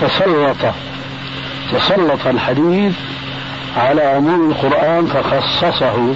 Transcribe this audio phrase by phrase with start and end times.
[0.00, 0.74] تسلط
[1.72, 2.94] تسلط الحديث
[3.76, 6.14] على عموم القرآن فخصصه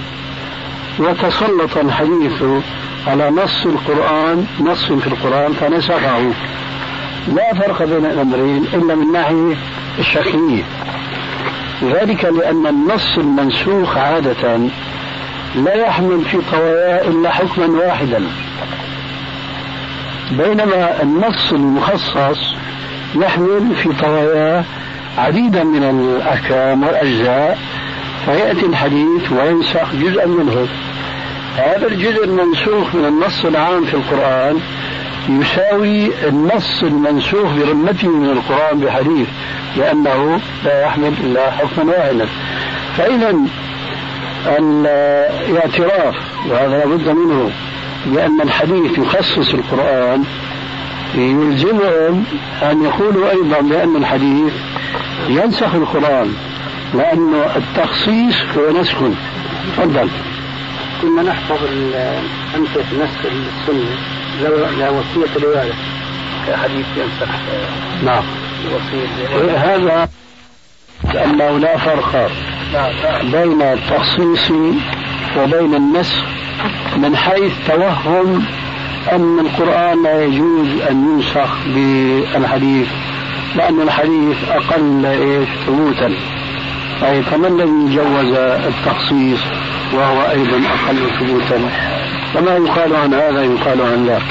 [0.99, 2.43] وتسلط الحديث
[3.07, 6.31] على نص القرآن نص في القرآن فنسخه
[7.27, 9.55] لا فرق بين الأمرين إلا من ناحية
[9.99, 10.63] الشكلية.
[11.83, 14.59] ذلك لأن النص المنسوخ عادة
[15.55, 18.23] لا يحمل في طواياه إلا حكما واحدا.
[20.31, 22.55] بينما النص المخصص
[23.15, 24.63] يحمل في طواياه
[25.17, 27.57] عديدا من الأحكام والأجزاء
[28.25, 30.67] فيأتي الحديث وينسخ جزءا منه.
[31.57, 34.59] هذا الجزء المنسوخ من النص العام في القرآن
[35.29, 39.27] يساوي النص المنسوخ برمته من القرآن بحديث
[39.77, 42.27] لأنه لا يحمل إلا حكما واحدا.
[42.97, 43.35] فإذا
[45.49, 46.15] الاعتراف
[46.49, 47.51] وهذا لابد منه
[48.05, 50.23] بأن الحديث يخصص القرآن
[51.15, 52.23] يلزمهم
[52.61, 54.53] أن يقولوا أيضا بأن الحديث
[55.29, 56.33] ينسخ القرآن
[56.93, 58.97] لأنه التخصيص هو نسخ.
[59.77, 60.09] تفضل.
[61.01, 61.57] كنا نحفظ
[62.55, 65.73] أمثلة نسخ السنة لا وصية
[66.63, 67.33] حديث ينسخ.
[68.05, 68.23] نعم.
[69.55, 70.09] هذا
[71.13, 72.31] لأنه لا فرق
[73.23, 74.51] بين التخصيص
[75.37, 76.23] وبين النسخ
[76.97, 78.45] من حيث توهم
[79.11, 82.87] أن القرآن لا يجوز أن ينسخ بالحديث
[83.55, 86.13] لأن الحديث أقل إيش؟ ثبوتا.
[87.03, 89.39] أي فما الذي جوز التخصيص
[89.93, 91.69] وهو أيضا أقل ثبوتا؟
[92.35, 94.21] وما يقال عن هذا يقال عن ذاك.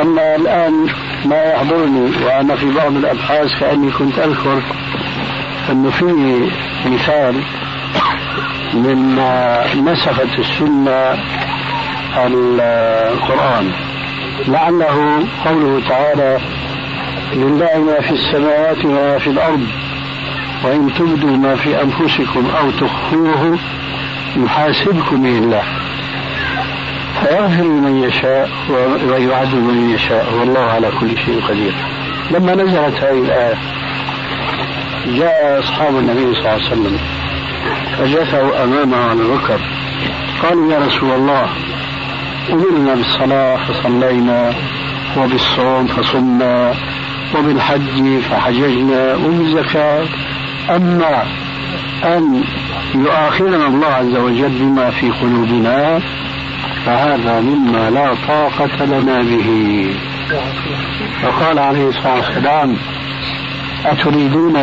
[0.00, 0.86] أما الآن
[1.24, 4.62] ما يحضرني وأنا في بعض الأبحاث كأني كنت أذكر
[5.70, 6.04] أنه في
[6.86, 7.34] مثال
[8.74, 9.18] من
[9.84, 11.18] نسخت السنة
[12.26, 13.72] القرآن
[14.48, 16.38] لعله قوله تعالى
[17.32, 19.66] لله ما في السماوات وما في الأرض
[20.64, 23.58] وإن تبدوا ما في أنفسكم أو تخفوه
[24.36, 25.62] يحاسبكم به الله.
[27.20, 28.50] فيغفر لمن يشاء
[29.10, 31.74] ويعذب من يشاء والله على كل شيء قدير.
[32.30, 33.58] لما نزلت هذه الآية
[35.06, 36.98] جاء أصحاب النبي صلى الله عليه وسلم
[37.98, 39.60] فجثوا أمامه على الركب
[40.42, 41.48] قالوا يا رسول الله
[42.52, 44.54] أمرنا بالصلاة فصلينا
[45.16, 46.74] وبالصوم فصمنا
[47.34, 50.04] وبالحج فحججنا وبالزكاة.
[50.70, 51.24] أما
[52.04, 52.44] أن
[52.94, 56.00] يؤاخذنا الله عز وجل بما في قلوبنا
[56.86, 59.86] فهذا مما لا طاقة لنا به.
[61.22, 62.76] فقال عليه الصلاة والسلام
[63.86, 64.56] أتريدون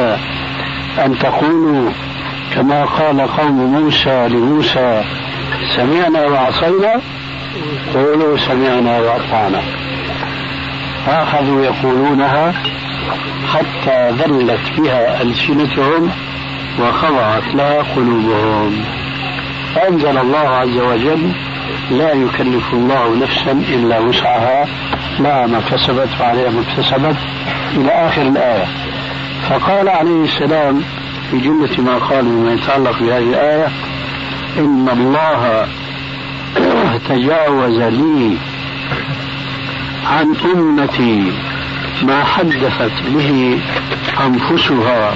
[1.06, 1.91] أن تقولوا
[2.56, 5.03] كما قال قوم موسى لموسى
[5.75, 7.01] سمعنا وعصينا؟
[7.94, 9.62] قولوا سمعنا وأطعنا.
[11.08, 12.54] أخذوا يقولونها
[13.54, 16.12] حتى ذلت بها ألسنتهم
[16.80, 18.84] وخضعت لها قلوبهم.
[19.76, 21.32] فأنزل الله عز وجل
[21.92, 24.66] لا يكلف الله نفسا إلا وسعها
[25.20, 27.16] لها ما كسبت وعليها ما اكتسبت.
[27.78, 28.66] إلى آخر الآية.
[29.50, 30.84] فقال عليه السلام
[31.32, 33.68] في جملة ما قال بما يتعلق بهذه الآية
[34.58, 35.68] إن الله
[37.09, 38.38] تجاوز لي
[40.06, 41.31] عن أمتي
[42.03, 43.59] ما حدثت به
[44.25, 45.13] أنفسها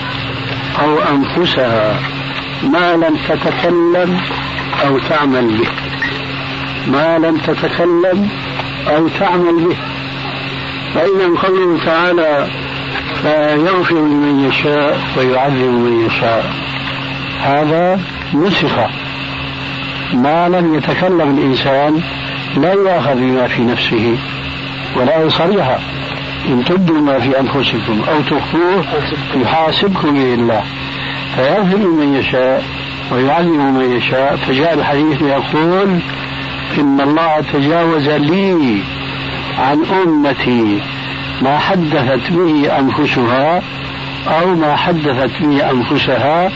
[0.81, 2.00] أو أنفسها
[2.63, 4.22] ما لم تتكلم
[4.85, 5.69] أو تعمل به.
[6.88, 8.29] ما لم تتكلم
[8.88, 9.78] أو تعمل به.
[10.94, 12.47] فإذا قوله تعالى
[13.22, 16.53] فيغفر لمن يشاء ويعذب من يشاء.
[17.41, 17.99] هذا
[18.34, 18.79] نسخ
[20.14, 22.02] ما لم يتكلم الإنسان
[22.58, 24.17] لا يؤاخذ بما في نفسه
[24.96, 25.79] ولا صريحة
[26.47, 28.85] إن تبدوا ما في أنفسكم أو تخفوه
[29.35, 30.64] يحاسبكم به الله.
[31.35, 32.64] فيغفر من يشاء
[33.11, 34.35] ويعلم من يشاء.
[34.35, 36.00] فجاء الحديث يقول
[36.79, 38.82] إن الله تجاوز لي
[39.59, 40.82] عن أمتي
[41.41, 43.61] ما حدثت به أنفسها
[44.28, 46.52] أو ما حدثت به أنفسها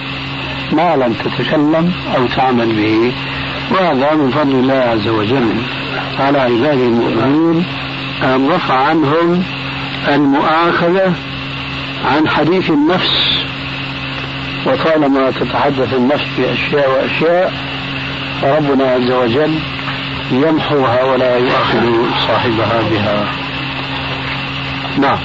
[0.71, 3.13] ما لم تتكلم أو تعمل به.
[3.73, 5.55] وهذا من فضل الله عز وجل
[6.19, 7.65] على عباده المؤمنين
[8.23, 9.43] أن رفع عنهم
[10.07, 11.13] المؤاخذة
[12.05, 13.43] عن حديث النفس.
[14.65, 17.53] وطالما تتحدث النفس بأشياء وأشياء
[18.41, 19.59] فربنا عز وجل
[20.31, 21.85] يمحوها ولا يؤاخذ
[22.27, 23.25] صاحبها بها.
[24.97, 25.19] نعم.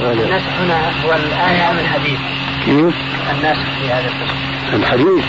[0.00, 2.18] النسخ هنا هو الآية أم الحديث؟
[2.64, 2.94] كيف؟
[3.30, 4.10] النسخ في هذا
[4.72, 5.24] الحديث.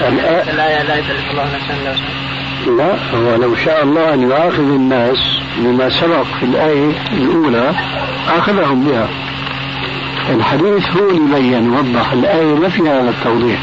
[0.00, 1.94] الآية لا يكلف الله نفسا إلا
[2.76, 2.96] لا.
[3.14, 5.18] هو لو شاء الله أن يؤاخذ الناس
[5.56, 7.74] بما سبق في الآية الأولى
[8.38, 9.08] أخذهم بها.
[10.30, 13.60] الحديث هو اللي بين وضح الآية ما فيها هذا التوضيح.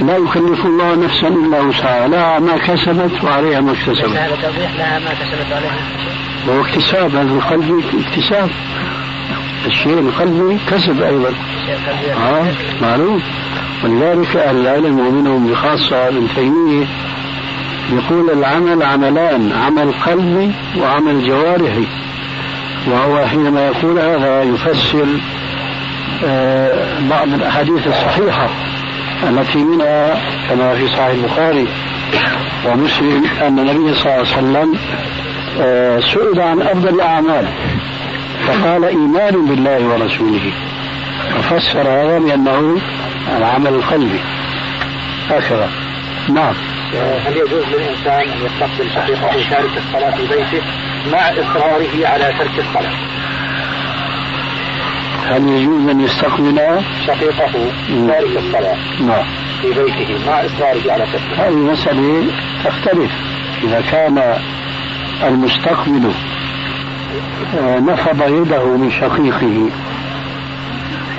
[0.00, 2.08] لا يكلف الله نفسا إلا وسعها.
[2.08, 4.16] لها ما كسبت وعليها ما اكتسبت.
[4.16, 5.74] هذا توضيح لها ما كسبت وعليها
[6.48, 8.50] وهو اكتساب هذا القلبي اكتساب.
[9.66, 11.34] الشيء القلبي كسب أيضا.
[12.16, 12.46] آه
[12.82, 13.22] معلوم
[13.84, 16.86] ولذلك أهل العلم ومنهم بخاصة ابن تيمية
[17.92, 20.50] يقول العمل عملان عمل قلبي
[20.80, 21.86] وعمل جوارحي.
[22.86, 25.06] وهو حينما يقول هذا يفسر
[26.24, 28.48] آه، بعض الأحاديث الصحيحة
[29.28, 31.66] التي منها كما في صحيح البخاري
[32.66, 34.74] ومسلم أن النبي صلى الله عليه وسلم
[35.60, 37.46] آه، سئل عن أفضل الأعمال.
[38.46, 40.52] فقال إيمان بالله ورسوله.
[41.38, 42.80] وفسر هذا بأنه
[43.36, 44.20] العمل القلبي.
[45.30, 45.70] هكذا.
[46.28, 46.54] نعم.
[47.26, 50.62] هل يجوز للإنسان أن يستقبل شقيقه تارك الصلاة في بيته
[51.12, 52.94] مع إصراره على ترك الصلاة؟
[55.28, 57.52] هل يجوز أن يستقبل شقيقه
[58.08, 59.24] تارك الصلاة نعم.
[59.62, 62.26] في بيته مع إصراره على تركها؟ هذه مسألة
[62.64, 63.12] تختلف.
[63.64, 64.38] إذا كان
[65.22, 66.12] المستقبل
[67.58, 69.70] آه، نفض يده من شقيقه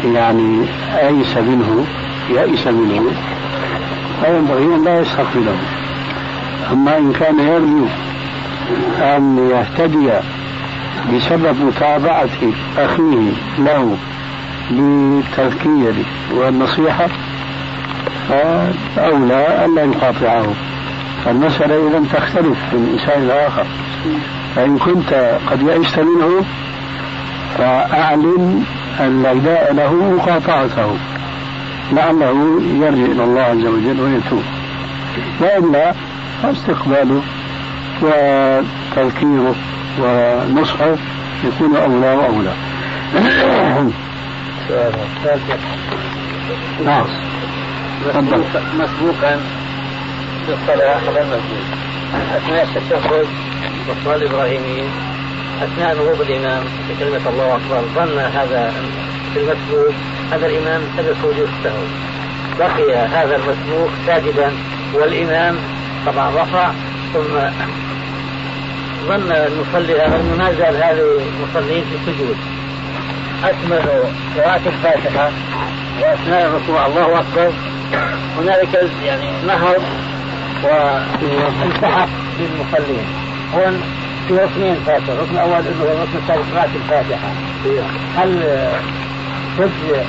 [0.03, 0.65] يعني
[0.97, 1.85] أيس منه
[2.29, 3.11] يأس منه
[4.21, 5.57] فينبغي أن لا يستقبله
[6.71, 7.85] أما إن كان يرجو
[9.01, 10.09] أن يهتدي
[11.13, 12.29] بسبب متابعة
[12.77, 13.97] أخيه له
[14.71, 15.93] بالتذكير
[16.33, 17.07] والنصيحة
[18.95, 20.53] فأولى ألا يقاطعه.
[21.25, 23.65] فالمسألة إذا تختلف من إنسان الآخر
[24.55, 26.45] فإن كنت قد يئست منه
[27.57, 28.63] فأعلن
[28.99, 30.97] النداء له مقاطعته
[31.91, 34.43] لعله يرجع إلى الله عز وجل ويتوب.
[35.41, 35.93] وإلا
[36.43, 37.21] فاستقباله
[38.01, 39.55] وتذكيره
[40.01, 40.95] ونصحه
[41.43, 42.53] يكون أولى وأولى.
[46.85, 47.05] نعم.
[48.79, 49.39] مسبوقا
[50.47, 51.65] بالصلاة غير مسبوق
[52.35, 53.27] أثناء التشهد
[53.87, 54.83] والصلاة الإبراهيمية
[55.63, 57.81] أثناء نهوض الإمام بكلمة الله أكبر.
[57.95, 58.73] ظن هذا
[59.35, 59.93] المسبوق
[60.31, 61.83] هذا الإمام حدث وجود السهو
[62.59, 64.51] بقي هذا المسبوق ساجدا
[64.93, 65.57] والإمام
[66.05, 66.71] طبعا رفع
[67.13, 67.33] ثم
[69.07, 72.37] ظن المصلي هذا زال هذا المصلين في السجود.
[73.43, 74.03] اكملوا
[74.35, 75.31] قراءة الفاتحة
[76.01, 77.53] وأثناء الركوع الله أكبر.
[78.37, 79.83] هنالك يعني نهض
[80.63, 82.09] وانسحب
[82.39, 83.05] بالمصلين
[83.53, 83.81] هون
[84.27, 87.27] في ركنين فاتح الركن الأول اللي هو الثاني قراءة الفاتحة.
[88.15, 88.43] هل
[89.57, 90.03] تجزئ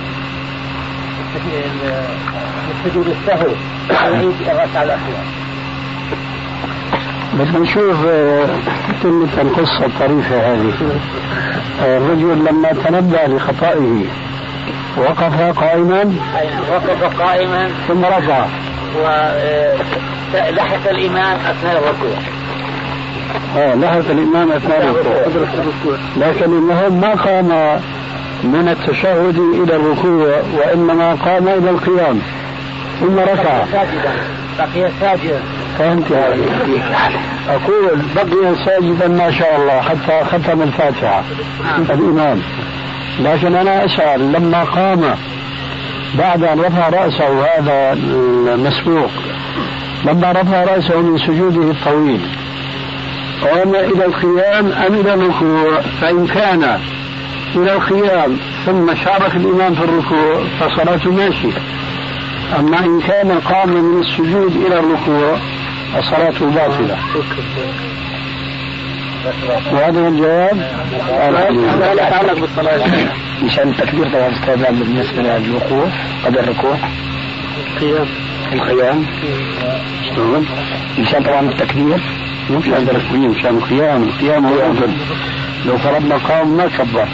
[2.70, 3.48] السجود السهو؟
[3.90, 5.24] يعيد الركعة الأخيرة
[7.34, 7.96] بدنا نشوف
[9.02, 10.72] كلمة آه، القصة الطريفة هذه.
[11.82, 14.04] آه، الرجل لما تنبه لخطئه
[14.96, 16.14] وقف قائما؟
[16.70, 17.70] وقف قائما.
[17.88, 18.46] ثم رفع
[20.34, 22.18] ولحق الإمام أثناء الركوع.
[23.56, 25.96] آه لحق الإمام أثناء الركوع.
[26.16, 27.80] لكن المهم ما قام
[28.44, 32.20] من التشهد إلى الركوع وإنما قام إلى القيام
[33.00, 33.64] ثم ركع.
[34.58, 35.40] بقي ساجدا.
[35.78, 36.12] فهمت
[37.48, 41.22] أقول بقي ساجدا ما شاء الله حتى ختم الفاتحة
[41.78, 42.42] الإمام.
[43.20, 45.14] لكن أنا أسأل لما قام
[46.18, 47.92] بعد أن رفع رأسه هذا
[48.54, 49.10] المسبوق
[50.04, 52.20] لما رفع رأسه من سجوده الطويل
[53.42, 56.80] قام إلى القيام أم إلى الركوع فإن كان
[57.54, 61.52] إلى القيام ثم شارك الإمام في الركوع فصلاته ماشية
[62.58, 65.38] أما إن كان قام من السجود إلى الركوع
[65.94, 66.96] فصلاته باطلة.
[69.72, 70.58] وهذا هو الجواب؟
[71.08, 72.80] هذا لا يتعلق بالصلاة
[73.42, 75.88] مشان التكبير طبعا استخدام بالنسبة للركوع
[76.24, 76.76] قبل الركوع.
[77.76, 78.06] القيام
[78.52, 79.06] القيام
[80.14, 80.46] شلون؟
[80.98, 82.00] مشان طبعا التكبير
[82.50, 84.92] مو مشان التكبير مشان القيام القيام هو الأفضل
[85.66, 87.08] لو فرضنا قام ما كبر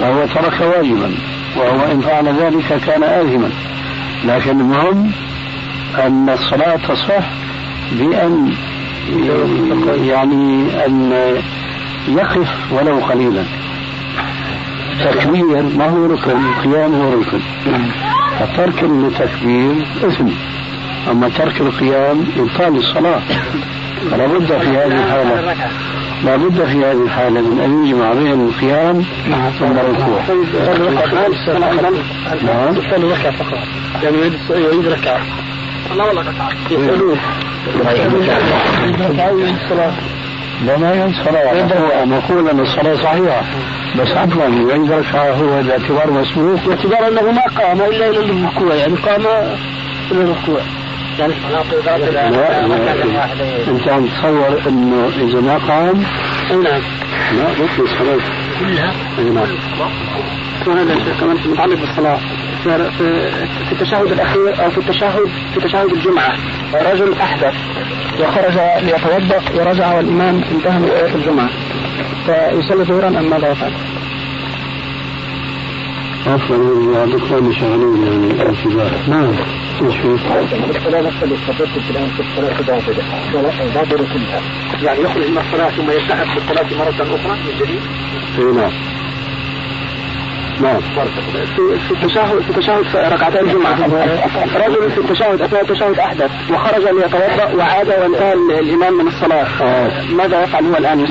[0.00, 1.14] وهو ترك واجبا
[1.56, 3.50] وهو إن فعل ذلك كان آثما.
[4.24, 5.10] لكن المهم
[5.98, 7.30] أن الصلاة تصح
[7.92, 8.54] بأن
[10.04, 11.12] يعني أن
[12.08, 13.44] يقف ولو قليلا.
[15.00, 17.40] التكبير ما هو ركن؟ القيام هو ركن.
[18.40, 20.30] فترك التكبير اسم.
[21.10, 23.20] أما ترك القيام إبطال الصلاة.
[24.10, 25.54] فلا بد في هذه الحالة.
[26.24, 29.04] لا بد في هذه الحالة من أن يجمع بين القيام
[29.58, 30.20] ثم الركوع.
[32.42, 32.76] نعم.
[32.76, 33.58] يصلي ركعة فقط.
[34.02, 34.16] يعني
[34.50, 35.20] يريد ركعة.
[35.92, 36.50] الله والله ركعة.
[36.70, 37.18] يسألون.
[40.66, 43.42] لا ما يعيد صلاة نقول أن الصلاة صحيحة.
[43.98, 46.66] بس عفوا يعيد ركعة هو باعتبار مسبوق.
[46.66, 48.74] باعتبار أنه ما قام إلا إلى الركوع.
[48.74, 49.26] يعني قام
[50.10, 50.60] إلى الركوع.
[51.20, 51.60] يعني لا
[53.68, 56.04] انت عم تصور إنه إذا ما قام.
[56.50, 56.82] نعم.
[57.36, 58.18] لا بطل الصلاه
[58.60, 59.46] كلها؟ نعم.
[60.66, 62.18] وهذا كمان متعلق بالصلاة.
[62.62, 66.32] في التشهد الأخير أو في التشهد في تشهد الجمعة.
[66.74, 67.54] رجل أحدث
[68.20, 71.48] وخرج ليتوضأ ورجع والإمام انتهى من إيه الجمعة.
[72.26, 73.72] فيصلي ظهرا أم ماذا يفعل؟
[76.26, 76.56] عفوا
[76.94, 79.34] يا دكتور شغالين يعني انتباه نعم.
[79.82, 84.40] إيش في؟ الصلاة نفسها اللي تفضلت الآن في الصلاة باطلة باطلة كلها
[84.82, 87.80] يعني يخرج من الصلاة ثم يلتحق بالصلاة مرة أخرى من جديد؟
[88.38, 88.72] اي نعم
[90.62, 90.80] نعم
[91.88, 93.86] في التشهد في تشهد ركعتي الجمعة
[94.56, 100.04] رجل في التشهد أثناء التشهد أحدث وخرج ليتوضأ وعاد وانتهى الإمام من الصلاة آه.
[100.12, 101.06] ماذا يفعل هو الآن؟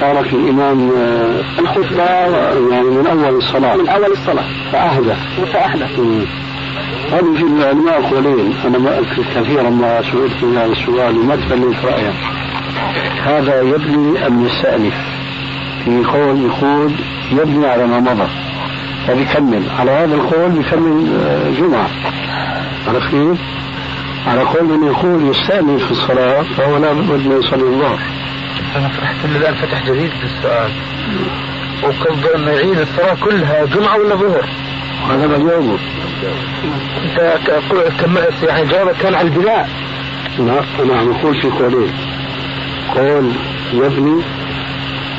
[0.00, 2.04] شارك الإمام آه، الخطبة
[2.70, 5.18] يعني من أول الصلاة من أول الصلاة فأحدث
[5.52, 6.00] فأحدث
[7.12, 9.02] هذه في العلماء قولين أنا ما
[9.36, 12.12] كثيرا ما سئلت هذا السؤال وما تكلمت رأيا.
[13.24, 14.94] هذا يبني أم يستأنف
[15.84, 16.92] في قول يقول
[17.32, 18.28] يبني على ما مضى.
[19.06, 21.88] فبيكمل على هذا القول بيكمل آه، جمعة.
[22.88, 23.38] عرفت كيف؟
[24.26, 27.98] على قول من يقول يستأنف في الصلاة فهو لا بد من يصلي الظهر
[28.76, 30.70] أنا فرحت إن الآن فتح جديد في السؤال.
[31.82, 34.48] وقصد أنه يعيد الصلاة كلها جمعة ولا ظهر؟
[35.10, 35.36] هذا
[37.36, 37.52] أنت
[38.00, 39.68] كملت يعني جوابك كان على البناء.
[40.38, 41.92] لا أنا عم أقول في قولين.
[42.96, 43.32] قول
[43.72, 44.22] يبني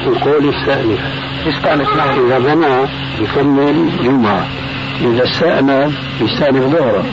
[0.08, 1.00] وقول يستأنف
[1.46, 2.88] يستأنف نعم إذا بنى
[3.20, 4.48] يكمل جمعة
[5.01, 7.06] إذا استأنف يستأنف ظهره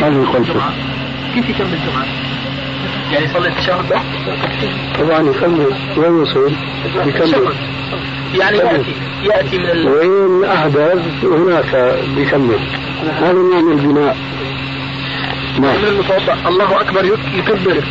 [0.00, 0.60] ما في قلته.
[1.34, 2.06] كيف يكمل جمعة؟
[3.12, 3.84] يعني يصلي التشهد؟
[4.98, 5.72] طبعا يكمل.
[5.96, 6.52] وين يصل؟
[7.06, 7.52] يكمل.
[8.34, 8.94] يعني يأتي
[9.24, 9.88] يأتي من ال...
[9.88, 12.58] وين أحدث هناك بيكمل
[13.20, 14.16] هذا معنى البناء.
[15.60, 15.76] نعم.
[15.82, 17.04] من المتوضأ الله أكبر
[17.34, 17.84] يكبر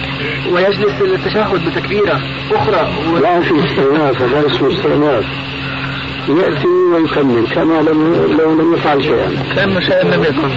[0.51, 3.17] ويجلس للتشهد بتكبيرة أخرى و...
[3.17, 5.25] لا في استئناف هذا اسمه استئناف.
[6.29, 9.31] يأتي ويكمل كما لم لو لم يفعل شيئا.
[9.55, 10.47] كأنه شيء لم يكن.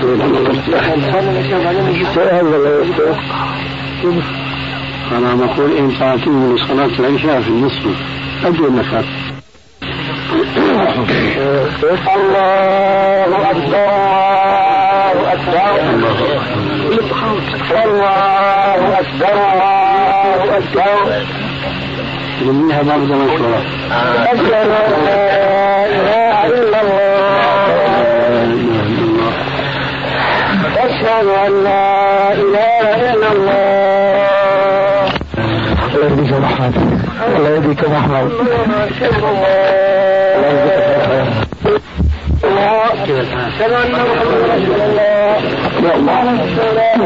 [5.12, 7.86] أنا نقول إن تعطيه لصلاة العشاء في النصف
[8.44, 9.04] أجل النفاق
[12.16, 12.42] الله
[13.50, 13.86] أكبر.
[15.32, 15.70] الله أكبر.
[17.84, 19.34] الله أكبر.
[20.04, 21.22] الله أكبر
[22.42, 23.62] نميها بعد مشورة
[24.32, 27.10] أشهد أن لا إله إلا الله
[30.78, 33.70] أشهد أن لا إله إلا الله
[35.94, 36.74] الله يهديك محمد
[37.36, 38.30] الله يهديك محمد
[43.46, 47.00] أشهد أن محمدا رسول الله على الصلاة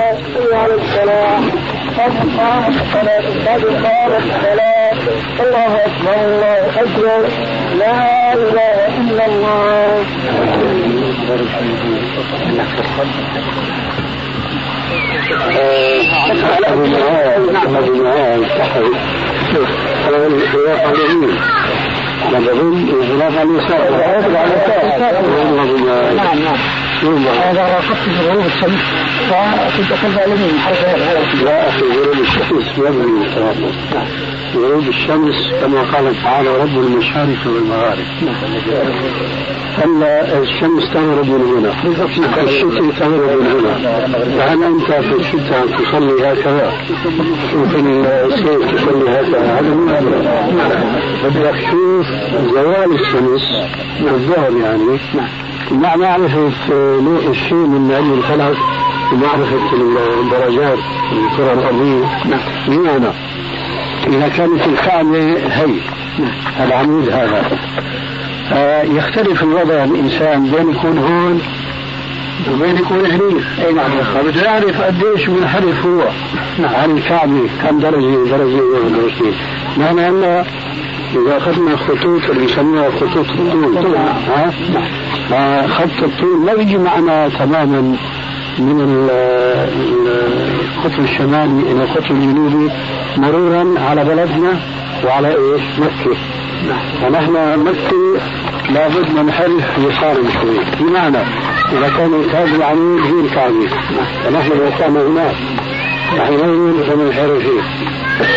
[0.59, 1.41] على الصلاة
[1.99, 4.93] قد قامت الصلاة قد قامت الصلاة
[5.41, 7.29] الله أكبر الله أكبر
[7.79, 10.05] لا إله إلا الله
[16.67, 17.43] أبو معاذ
[17.77, 19.01] أبو معاذ صحيح
[22.25, 26.39] هذا الخلاف على اليمين نظرون الخلاف على اليسار نعم.
[26.39, 26.84] نعم.
[27.03, 28.81] هذا خط في غروب الشمس
[29.31, 33.27] فكنت أقول على اليمين لا أخي غروب الشمس يبني
[34.57, 38.05] غروب الشمس كما قال تعالى رب المشارق والمغارب.
[39.79, 41.71] هلا الشمس تغرب من هنا.
[42.07, 43.75] في الشتاء تغرب من هنا.
[44.39, 46.73] فهل أنت في الشتاء تصلي هكذا؟
[47.57, 47.79] وفي
[48.25, 49.87] الصيف تصلي هكذا؟ هذا مو
[51.25, 52.07] بدك تشوف
[52.55, 53.43] زوال الشمس
[54.01, 54.99] الظهر يعني.
[55.71, 56.51] مع معرفة
[57.31, 58.57] الشيء من علم الفلك
[59.13, 59.73] ومعرفة
[60.21, 60.79] الدرجات
[61.13, 62.05] الكرة الأرضية
[62.69, 63.13] من هنا
[64.07, 65.81] إذا كانت الكعبة هي.
[66.61, 67.59] العمود هذا.
[68.97, 70.43] يختلف الوضع الإنسان.
[70.43, 71.41] بين يكون هون
[72.53, 73.91] وبين يكون هنيك أي نعم.
[74.15, 76.03] فبده يعرف قديش منحرف هو.
[76.59, 77.49] عن الكعبة.
[77.63, 79.35] كم درجة؟ درجة درجتين.
[79.79, 80.45] نحن هلا
[81.17, 83.97] إذا أخذنا خطوط اللي يسموها خطوط الطول.
[85.31, 87.97] ها؟ خط الطول ما بيجي معنا تماما
[88.59, 88.81] من
[90.85, 92.71] القطب الشمالي إلى القطب الجنوبي
[93.17, 94.61] مرورا على بلدنا
[95.05, 96.17] وعلى إيش؟ مكة.
[97.07, 98.21] ونحن مكة
[98.73, 100.59] لابد ننحرف يسارا شوي.
[100.81, 101.19] بمعنى
[101.73, 103.67] إذا كان الكعبة العمود هي الكعبة
[104.27, 104.53] ونحن
[106.11, 107.63] كان هناك حينئذ فننحرف فيه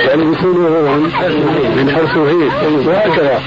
[0.08, 1.12] يعني بيكونوا هون
[1.76, 2.52] بنحرفوا هيك
[2.88, 3.40] وهكذا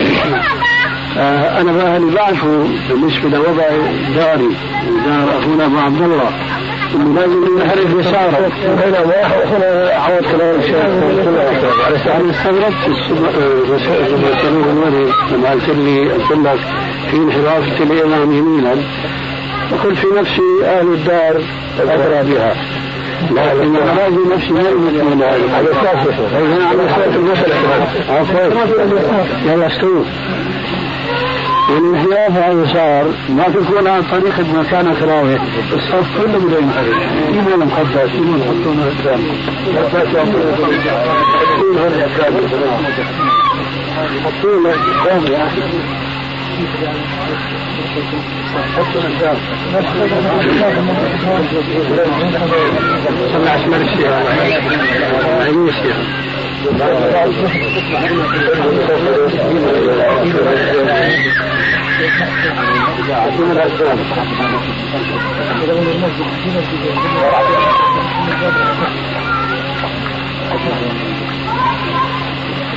[1.18, 3.68] آه أنا بقى اللي بعرفه بالنسبة لوضع
[4.16, 4.48] داري
[4.88, 6.30] ودار اخونا ابو عبد الله
[6.94, 10.76] انه لازم ينحرف يساره هنا عوض كلام الشيخ
[12.06, 12.88] أنا استغربت
[15.32, 16.58] لما قلت لي قلت لك
[17.10, 18.76] في انحراف الامام يمينا
[19.72, 21.42] وقلت في نفسي أهل الدار
[21.80, 22.54] ادرى بها
[23.30, 26.18] لكن لازم نفسي ما يمكن على أساس
[26.66, 27.54] على أساس المساله
[28.08, 28.64] عفوا
[29.46, 30.04] يلا استووا
[31.70, 35.36] والانحراف على اليسار ما تكون عن طريق مكان خراوي
[35.72, 36.88] الصف كله بده ينحرف
[37.32, 39.20] كيف ولا مقدس كيف نحطونه قدام
[44.24, 45.62] حطوه قدام يا أخي
[53.32, 54.10] صلى اسماء الشيخ
[55.40, 55.96] عيني الشيخ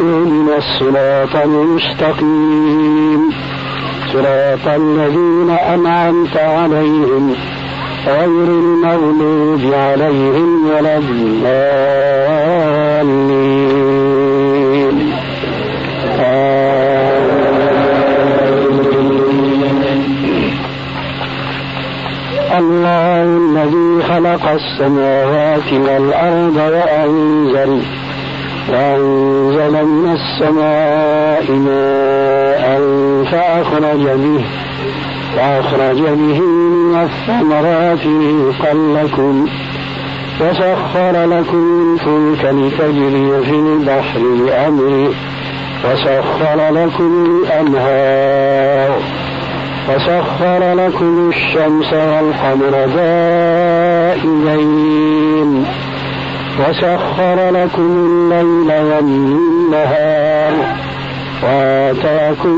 [0.00, 3.30] اهدنا الصراط المستقيم.
[4.12, 7.34] صراط الذين أنعمت عليهم
[8.06, 12.20] غير المغلوب عليهم ولا الضالين.
[22.58, 27.82] الله الذي خلق السماوات والأرض وأنزل
[28.68, 32.80] وأنزل من السماء ماء
[33.30, 34.44] فأخرج به
[35.36, 39.34] فأخرج به من الثمرات رزقا لكم
[40.40, 41.62] وسخر لكم
[41.94, 45.10] الفلك لتجري في البحر بأمره
[45.84, 48.90] وسخر لكم الأنهار
[49.88, 52.74] وسخر لكم الشمس والقمر
[54.16, 55.50] دائبين.
[56.58, 60.54] وسخر لكم الليل والنهار
[61.42, 62.56] وآتاكم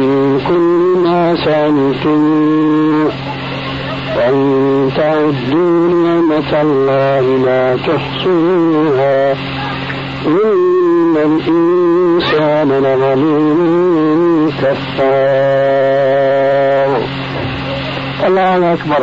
[0.00, 3.12] من كل ما سألتموه
[4.16, 9.32] وإن تعدوا نعمة الله لا تحصوها
[10.26, 15.90] إن الإنسان لظلوم كفار.
[18.26, 19.02] الله أكبر.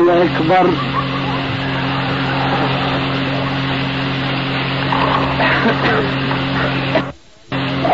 [0.00, 0.70] الله أكبر.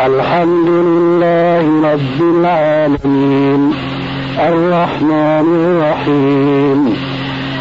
[0.05, 3.73] الحمد لله رب العالمين.
[4.39, 6.97] الرحمن الرحيم.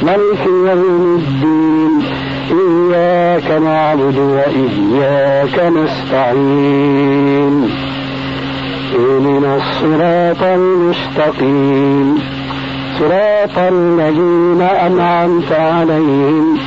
[0.03, 2.03] ملك يوم الدين.
[2.51, 7.71] إياك نعبد وإياك نستعين.
[8.95, 12.36] اهدنا الصراط المستقيم.
[12.99, 16.59] صراط الذين أنعمت عليهم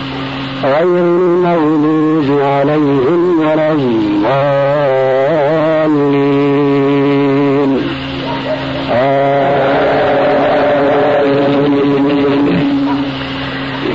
[0.63, 5.10] غير المغضوب عليهم ولا الضالين.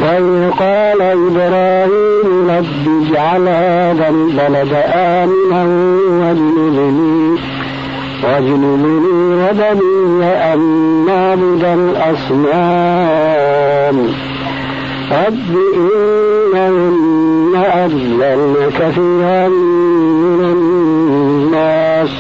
[0.02, 5.62] وإذ قال إبراهيم رب اجعل هذا البلد آمنا
[6.20, 7.03] واجنبني
[8.24, 10.60] واجنبني وبني أن
[11.06, 13.16] نعبد الأصنام.
[15.12, 22.12] رب إنهن أضللن كثيرا من الناس.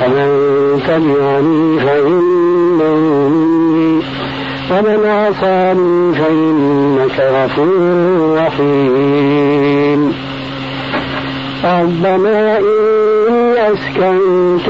[0.00, 0.30] فمن
[0.86, 2.94] تبعني فإنه
[3.28, 4.02] مني
[4.70, 10.27] ومن عصاني فإنك غفور رحيم.
[11.64, 14.68] ربنا إني أسكنت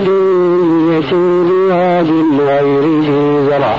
[0.00, 3.76] ذريتي بواد غير ذي زرع.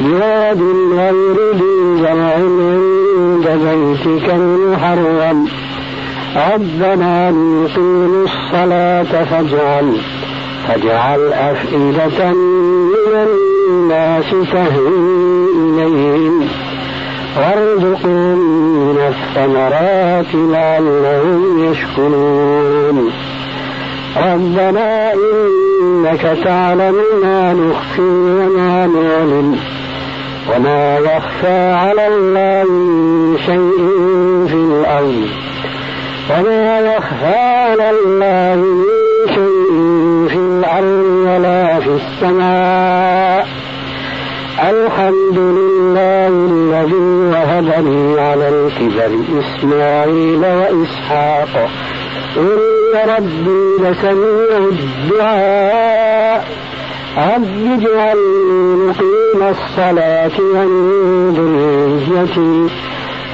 [0.00, 5.48] بواد غير ذي زرع عند بيتك المحرم.
[6.52, 9.96] ربنا ليقيموا الصلاة فاجعل
[10.68, 13.26] فاجعل أفئدة من
[13.68, 16.48] الناس تهوي إليهم.
[17.36, 18.38] وارزقهم
[18.88, 23.12] من الثمرات لعلهم يشكرون.
[24.16, 29.56] ربنا إنك تعلم ما نخفي وما نعلن.
[30.54, 33.78] وما يخفى على الله من شيء
[34.48, 35.28] في الأرض.
[36.30, 38.84] وما يخفى على الله من
[39.28, 39.70] شيء
[40.28, 43.59] في الأرض ولا في السماء.
[44.68, 51.68] الحمد لله الذي وهبني على الكبر إسماعيل وإسحاق.
[52.36, 52.58] إن
[53.16, 56.48] ربي لسميع الدعاء.
[57.18, 62.74] رب اجعلني مقيم الصلاة ومن ذريتي.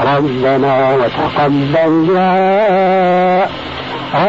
[0.01, 3.51] ربنا وتقبل دعاء.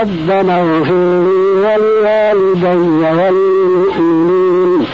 [0.01, 2.77] ربنا اغفر لي ولوالدي
[3.17, 4.87] والمؤمنين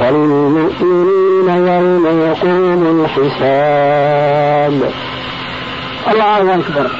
[0.00, 4.92] وللمؤمنين يوم يقوم الحساب.
[6.10, 6.90] الله أكبر.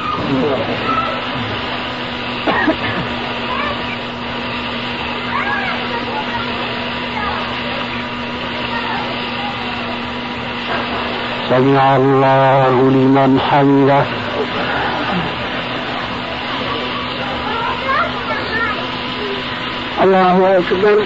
[11.49, 14.05] سمع الله لمن حمده.
[20.03, 21.05] الله أكبر.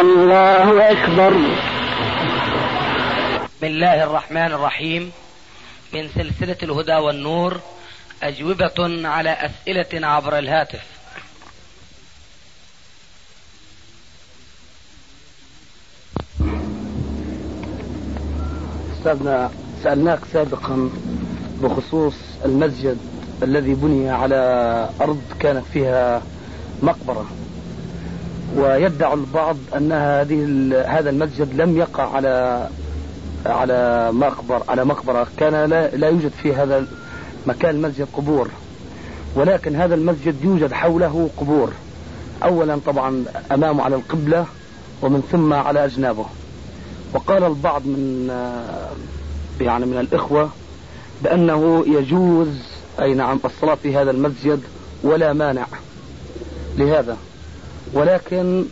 [0.00, 1.32] الله أكبر.
[3.44, 5.12] بسم الله الرحمن الرحيم.
[5.92, 7.60] من سلسلة الهدى والنور
[8.22, 10.84] أجوبة على أسئلة عبر الهاتف.
[18.92, 19.50] أستاذنا
[19.82, 20.90] سألناك سابقا
[21.62, 22.98] بخصوص المسجد
[23.42, 24.40] الذي بني على
[25.00, 26.22] أرض كانت فيها
[26.82, 27.26] مقبرة.
[28.56, 30.44] ويدعي البعض أن هذه
[30.86, 32.68] هذا المسجد لم يقع على
[33.46, 35.26] على مقبر على مقبرة.
[35.36, 36.86] كان لا, لا يوجد في هذا
[37.46, 38.48] مكان المسجد قبور.
[39.34, 41.72] ولكن هذا المسجد يوجد حوله قبور.
[42.44, 44.46] أولا طبعا أمامه على القبلة
[45.02, 46.26] ومن ثم على أجنابه.
[47.14, 48.30] وقال البعض من
[49.60, 50.50] يعني من الإخوة
[51.22, 52.48] بأنه يجوز
[53.00, 54.60] أي نعم الصلاة في هذا المسجد
[55.02, 55.66] ولا مانع
[56.78, 57.16] لهذا.
[57.92, 58.64] ولكن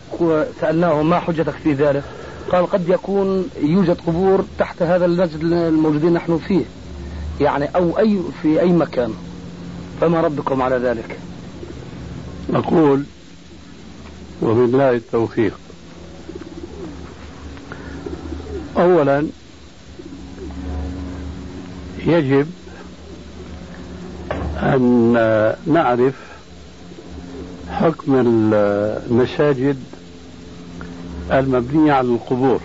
[0.61, 2.03] سألناه ما حجتك في ذلك؟
[2.53, 6.65] قال قد يكون يوجد قبور تحت هذا المسجد الموجودين نحن فيه.
[7.41, 9.15] يعني أو أي في أي مكان.
[10.01, 11.19] فما ردكم على ذلك؟
[12.51, 13.05] نقول
[14.43, 15.59] وبالله التوفيق.
[18.77, 19.27] أولا
[22.07, 22.51] يجب
[24.57, 25.13] أن
[25.67, 26.28] نعرف
[27.71, 29.77] حكم المساجد
[31.33, 32.61] المبنية على القبور.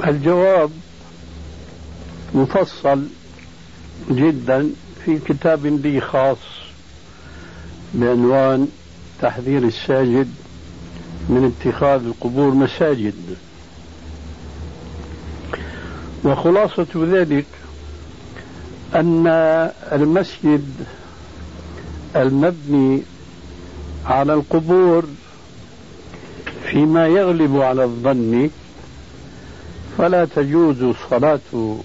[0.00, 0.70] والجواب
[2.34, 3.06] مفصل
[4.10, 4.70] جدا
[5.04, 6.38] في كتاب لي خاص
[7.94, 8.68] بعنوان
[9.22, 10.28] تحذير الساجد
[11.28, 13.14] من اتخاذ القبور مساجد.
[16.24, 17.46] وخلاصة ذلك
[18.94, 19.26] أن
[19.92, 20.64] المسجد
[22.16, 23.02] المبني
[24.06, 25.04] على القبور
[26.70, 28.50] فيما يغلب على الظن
[29.98, 31.76] فلا تجوز الصلاة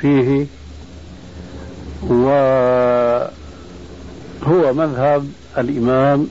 [0.00, 0.46] فيه
[2.02, 3.24] وهو
[4.74, 6.28] مذهب الإمام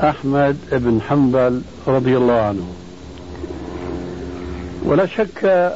[0.00, 2.66] أحمد بن حنبل رضي الله عنه.
[4.84, 5.72] ولا شك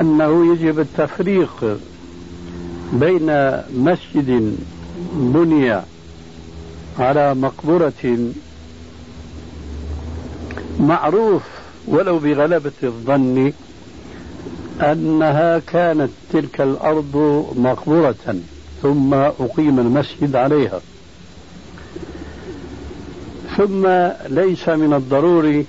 [0.00, 1.78] أنه يجب التفريق
[2.92, 4.56] بين مسجد
[5.12, 5.80] بني
[6.98, 8.30] على مقبرة
[10.80, 11.42] معروف
[11.86, 13.52] ولو بغلبة الظن
[14.80, 18.36] أنها كانت تلك الأرض مقبرة
[18.82, 20.80] ثم أقيم المسجد عليها.
[23.56, 23.86] ثم
[24.28, 25.66] ليس من الضروري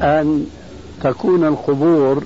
[0.00, 0.46] أن
[1.02, 2.24] تكون القبور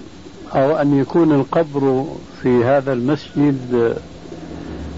[0.55, 2.07] أو أن يكون القبر
[2.43, 3.97] في هذا المسجد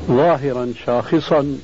[0.08, 1.58] ظاهرا شاخصا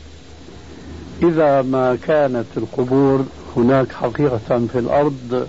[1.23, 3.25] إذا ما كانت القبور
[3.57, 5.47] هناك حقيقة في الأرض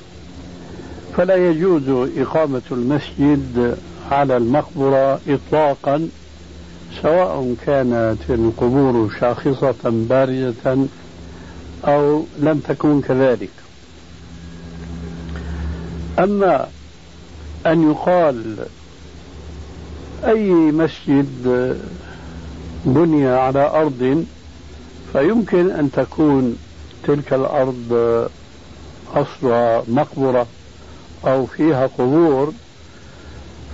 [1.17, 3.77] فلا يجوز إقامة المسجد
[4.11, 6.09] على المقبرة إطلاقا
[7.01, 10.87] سواء كانت القبور شاخصة بارزة
[11.85, 13.49] أو لم تكن كذلك.
[16.19, 16.67] أما
[17.65, 18.67] أن يقال
[20.25, 21.27] أي مسجد
[22.85, 24.25] بني على أرض
[25.13, 26.57] فيمكن أن تكون
[27.07, 28.29] تلك الأرض
[29.15, 30.47] أصلها مقبرة
[31.25, 32.53] أو فيها قبور.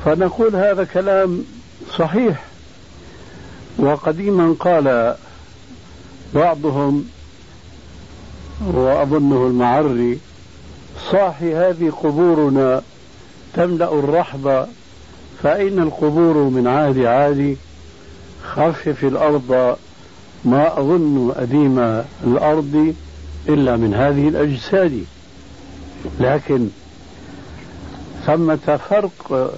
[0.06, 1.44] فنقول هذا كلام
[1.98, 2.44] صحيح.
[3.78, 5.16] وقديما قال
[6.36, 7.06] بعضهم
[8.62, 10.20] وأظنه المعري
[11.12, 12.82] صاحي هذه قبورنا
[13.56, 14.66] تملأ الرحب
[15.44, 17.58] فأين القبور من عهد عادي
[18.44, 19.78] خفف الأرض
[20.46, 22.96] ما أظن أديم الأرض
[23.50, 25.06] إلا من هذه الأجساد.
[26.20, 26.68] لكن
[28.26, 29.52] ثمة فرق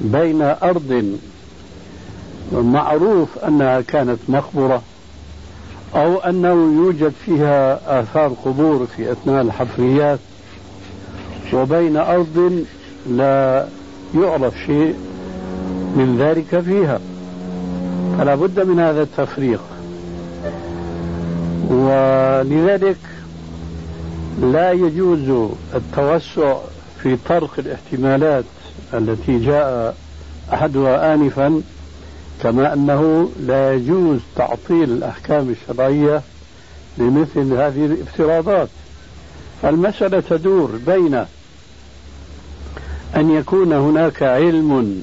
[0.00, 1.18] بين أرض
[2.52, 4.82] معروف أنها كانت مقبرة
[5.94, 10.18] أو أنه يوجد فيها آثار قبور في أثناء الحفريات
[11.52, 12.64] وبين أرض
[13.10, 13.66] لا
[14.14, 14.94] يعرف شيء
[15.96, 17.00] من ذلك فيها.
[18.18, 19.60] فلا بد من هذا التفريق.
[21.70, 22.96] ولذلك
[24.40, 26.56] لا يجوز التوسع
[27.02, 28.44] في طرق الاحتمالات
[28.94, 29.96] التي جاء
[30.52, 31.62] أحدها انفا
[32.42, 36.22] كما أنه لا يجوز تعطيل الأحكام الشرعية
[36.98, 38.68] لمثل هذه الافتراضات.
[39.64, 41.24] المسألة تدور بين
[43.16, 45.02] أن يكون هناك علم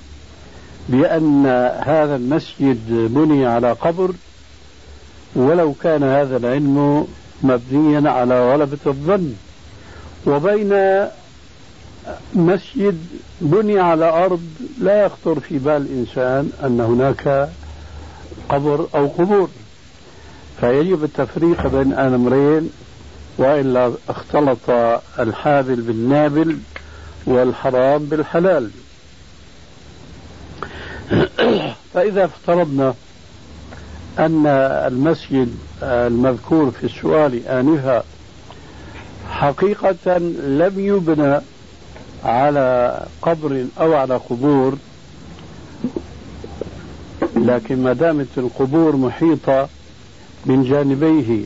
[0.89, 1.45] بأن
[1.85, 4.11] هذا المسجد بني على قبر
[5.35, 7.07] ولو كان هذا العلم
[7.43, 9.33] مبنيا على غلبة الظن.
[10.27, 11.05] وبين
[12.33, 12.97] مسجد
[13.41, 14.43] بني على أرض
[14.79, 17.49] لا يخطر في بال الإنسان أن هناك
[18.49, 19.49] قبر أو قبور.
[20.59, 22.69] فيجب التفريق بين الأمرين
[23.37, 24.69] وإلا اختلط
[25.19, 26.57] الحابل بالنابل
[27.25, 28.69] والحرام بالحلال.
[31.93, 32.93] فإذا افترضنا
[34.19, 34.47] أن
[34.87, 38.03] المسجد المذكور في السؤال آنفا
[39.29, 41.39] حقيقة لم يبنى
[42.23, 44.77] على قبر أو على قبور
[47.35, 49.69] لكن ما دامت القبور محيطة
[50.45, 51.43] من جانبيه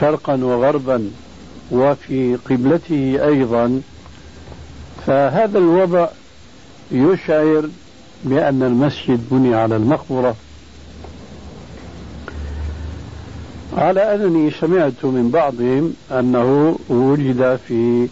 [0.00, 1.10] شرقا وغربا
[1.70, 3.80] وفي قبلته أيضا
[5.06, 6.08] فهذا الوضع
[6.90, 7.68] يشعر
[8.24, 10.34] بأن المسجد بني على المقبرة.
[13.76, 18.08] على أنني سمعت من بعضهم أنه وجد في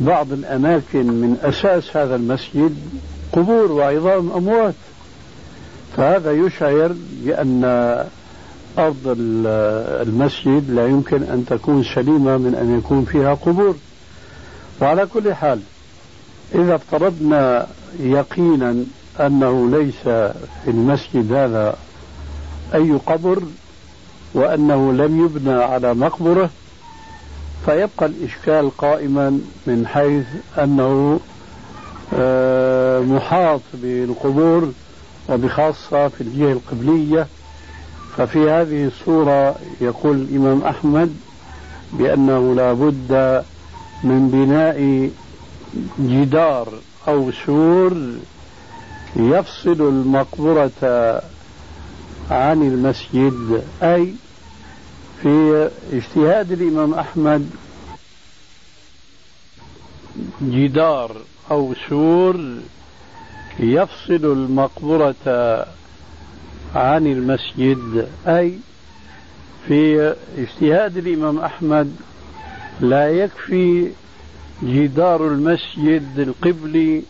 [0.00, 2.76] بعض الأماكن من أساس هذا المسجد
[3.32, 4.74] قبور وعظام أموات.
[5.96, 7.64] فهذا يشعر بأن
[8.78, 9.16] أرض
[10.06, 13.76] المسجد لا يمكن أن تكون سليمة من أن يكون فيها قبور.
[14.80, 15.60] وعلى كل حال
[16.54, 17.66] إذا افترضنا
[18.00, 18.84] يقينا
[19.20, 20.02] أنه ليس
[20.64, 21.76] في المسجد هذا
[22.74, 23.42] أي قبر
[24.34, 26.50] وأنه لم يبنى على مقبرة
[27.66, 30.26] فيبقى الإشكال قائما من حيث
[30.58, 31.20] أنه
[32.14, 34.72] آه، محاط بالقبور
[35.28, 37.26] وبخاصة في الجهة القبلية.
[38.16, 41.16] ففي هذه الصورة يقول الإمام أحمد
[41.92, 43.42] بأنه لا بد
[44.04, 45.10] من بناء
[45.98, 46.68] جدار
[47.08, 47.96] أو سور
[49.16, 51.22] يفصل المقبرة
[52.30, 54.14] عن المسجد أي
[55.22, 57.50] في اجتهاد الإمام أحمد.
[60.42, 61.16] جدار
[61.50, 62.40] أو سور
[63.58, 65.66] يفصل المقبرة
[66.74, 68.58] عن المسجد أي
[69.68, 71.96] في اجتهاد الإمام أحمد
[72.80, 73.90] لا يكفي
[74.62, 77.02] جدار المسجد القبلي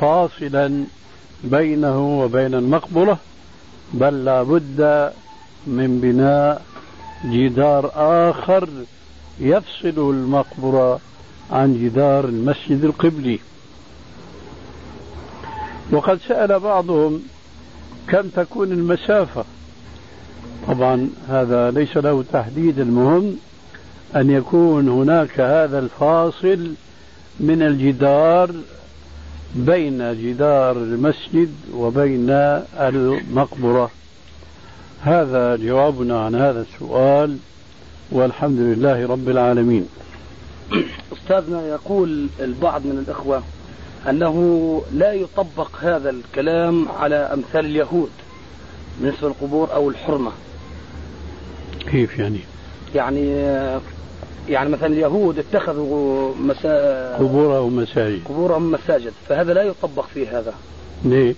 [0.00, 0.84] فاصلا
[1.44, 3.18] بينه وبين المقبرة
[3.94, 5.12] بل لا بد
[5.66, 6.62] من بناء
[7.24, 7.90] جدار
[8.30, 8.68] آخر
[9.40, 11.00] يفصل المقبرة
[11.50, 13.38] عن جدار المسجد القبلي.
[15.92, 17.22] وقد سأل بعضهم
[18.08, 19.44] كم تكون المسافة.
[20.68, 23.36] طبعا هذا ليس له تحديد المهم
[24.16, 26.72] أن يكون هناك هذا الفاصل
[27.40, 28.50] من الجدار
[29.54, 32.30] بين جدار المسجد وبين
[32.80, 33.90] المقبرة.
[35.02, 37.36] هذا جوابنا عن هذا السؤال
[38.12, 39.88] والحمد لله رب العالمين.
[41.12, 43.42] أستاذنا يقول البعض من الإخوة
[44.10, 48.10] أنه لا يطبق هذا الكلام على أمثال اليهود
[49.00, 50.30] بالنسبة للقبور أو الحرمة.
[51.90, 52.40] كيف يعني؟
[52.94, 53.34] يعني
[54.48, 57.16] يعني مثلا اليهود اتخذوا مسا...
[57.16, 58.20] قبورهم مساجد.
[58.24, 60.54] قبورهم مساجد فهذا لا يطبق في هذا.
[61.04, 61.34] ليه؟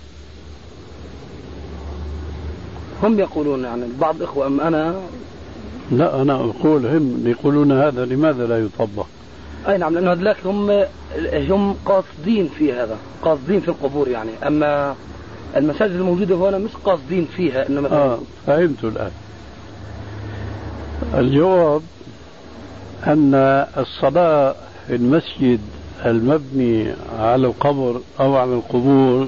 [3.03, 4.95] هم يقولون يعني بعض الإخوة أم أنا؟
[5.91, 9.05] لا أنا أقول هم يقولون هذا لماذا لا يطبق؟
[9.67, 10.85] أي نعم لأنه هذلاك هم
[11.33, 14.31] هم قاصدين في هذا قاصدين في القبور يعني.
[14.47, 14.95] أما
[15.57, 19.11] المساجد الموجودة هنا مش قاصدين فيها إنما آه فهمت الآن.
[21.13, 21.81] الجواب
[23.07, 23.33] أن
[23.77, 24.55] الصلاة
[24.87, 25.59] في المسجد
[26.05, 29.27] المبني على القبر أو على القبور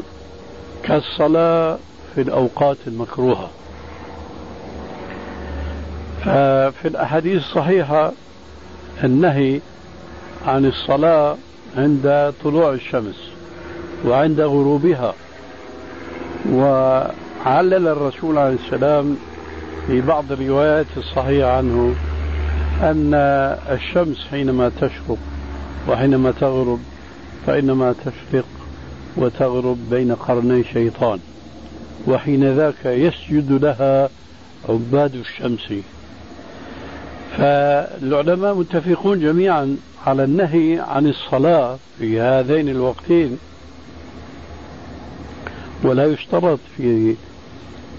[0.84, 1.78] كالصلاة
[2.16, 3.50] في الأوقات المكروهة.
[6.22, 8.12] ففي الأحاديث الصحيحة
[9.04, 9.60] النهي
[10.48, 11.36] عن الصلاة
[11.78, 13.16] عند طلوع الشمس
[14.06, 15.14] وعند غروبها
[16.52, 19.18] وعلل الرسول عليه السلام
[19.88, 21.96] في بعض الروايات الصحيحة عنه
[22.82, 23.14] أن
[23.70, 25.18] الشمس حينما تشرق
[25.90, 26.80] وحينما تغرب
[27.48, 28.46] فإنما تشرق
[29.18, 31.20] وتغرب بين قرني شيطان
[32.08, 34.10] وحين ذاك يسجد لها
[34.70, 35.74] عباد الشمس.
[37.38, 43.38] فالعلماء متفقون جميعا على النهي عن الصلاة في هذين الوقتين
[45.84, 47.16] ولا يشترط في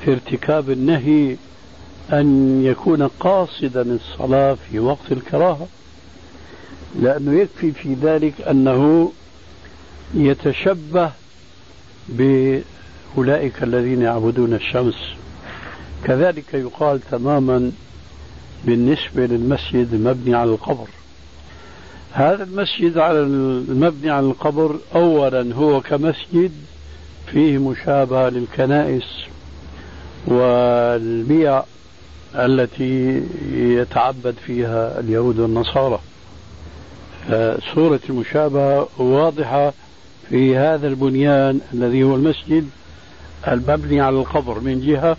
[0.04, 1.36] في ارتكاب النهي
[2.12, 5.66] أن يكون قاصدا الصلاة في وقت الكراهة
[7.00, 9.12] لأنه يكفي في ذلك أنه
[10.14, 11.10] يتشبه
[12.08, 14.94] بأولئك الذين يعبدون الشمس.
[16.04, 17.72] كذلك يقال تماما
[18.64, 20.88] بالنسبة للمسجد المبني على القبر.
[22.12, 26.52] هذا المسجد على المبني على القبر أولا هو كمسجد
[27.26, 29.04] فيه مشابهة للكنائس
[30.26, 31.62] والبيع
[32.34, 36.00] التي يتعبد فيها اليهود والنصارى.
[37.74, 39.72] صورة المشابهة واضحة
[40.28, 42.68] في هذا البنيان الذي هو المسجد
[43.48, 45.16] المبني على القبر من جهة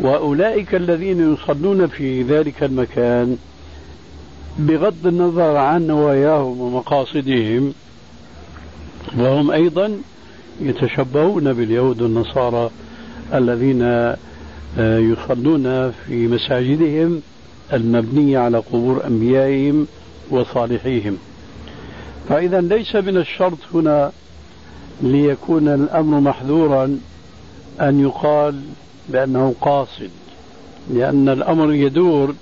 [0.00, 3.36] وأولئك الذين يصلون في ذلك المكان
[4.58, 7.74] بغض النظر عن نواياهم ومقاصدهم.
[9.18, 9.98] وهم أيضا
[10.60, 12.70] يتشبهون باليهود والنصارى
[13.34, 14.14] الذين
[14.78, 17.20] يصلون في مساجدهم
[17.72, 19.86] المبنية على قبور أنبيائهم
[20.30, 21.18] وصالحيهم.
[22.28, 24.12] فإذا ليس من الشرط هنا
[25.02, 26.98] ليكون الأمر محذورا
[27.80, 28.60] أن يقال
[29.08, 30.10] بأنه قاصد
[30.90, 32.34] لأن الأمر يدور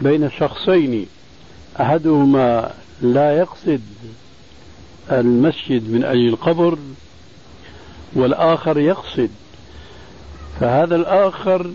[0.00, 1.06] بين شخصين
[1.80, 2.70] أحدهما
[3.02, 3.80] لا يقصد
[5.12, 6.78] المسجد من أجل القبر
[8.14, 9.30] والآخر يقصد
[10.60, 11.70] فهذا الآخر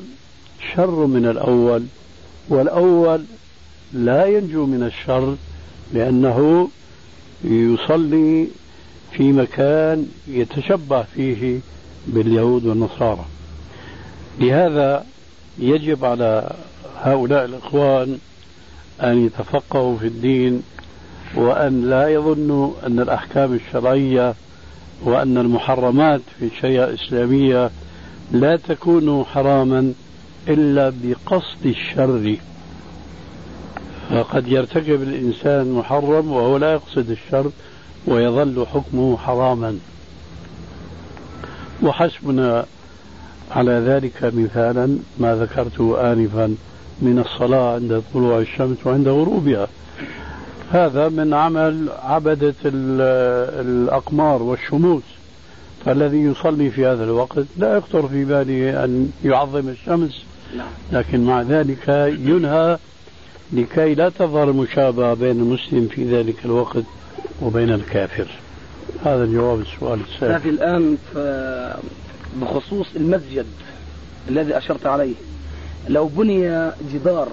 [0.76, 1.84] شر من الأول
[2.50, 3.24] والأول
[3.94, 5.36] لا ينجو من الشر
[5.94, 6.70] لأنه
[7.44, 8.48] يصلي
[9.12, 11.60] في مكان يتشبه فيه
[12.08, 13.26] باليهود والنصارى.
[14.40, 15.06] لهذا
[15.60, 16.52] يجب على
[17.02, 18.18] هؤلاء الإخوان
[19.04, 20.64] أن يتفقهوا في الدين
[21.36, 24.34] وأن لا يظنوا أن الأحكام الشرعية
[25.04, 27.72] وأن المحرمات في الشريعة الإسلامية
[28.32, 29.94] لا تكون حراما
[30.48, 32.36] إلا بقصد الشر.
[34.10, 37.52] فقد يرتكب الإنسان محرم وهو لا يقصد الشر
[38.08, 39.80] ويظل حكمه حراما.
[41.84, 42.66] وحسبنا
[43.52, 46.56] على ذلك مثالا ما ذكرته آنفا
[47.02, 49.68] من الصلاة عند طلوع الشمس وعند غروبها.
[50.72, 55.04] هذا من عمل عبدة الأقمار والشموس.
[55.86, 60.24] فالذي يصلي في هذا الوقت لا يخطر في باله أن يعظم الشمس
[60.58, 60.68] نعم.
[60.92, 61.88] لكن مع ذلك
[62.20, 62.78] ينهى
[63.54, 66.84] لكي لا تظهر المشابهة بين المسلم في ذلك الوقت
[67.42, 68.28] وبين الكافر
[69.06, 70.98] هذا جواب السؤال السابق الآن
[72.42, 73.46] بخصوص المسجد
[74.30, 75.16] الذي أشرت عليه
[75.90, 77.28] لو بني جدار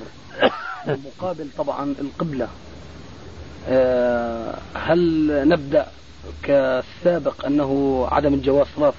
[0.86, 2.48] مقابل طبعا القبلة
[3.68, 5.86] آه، هل نبدأ
[6.42, 8.92] كالسابق أنه عدم الجواز صلاة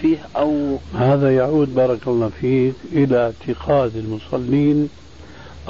[0.00, 4.88] فيه أو هذا يعود بارك الله فيك إلى اعتقاد المصلين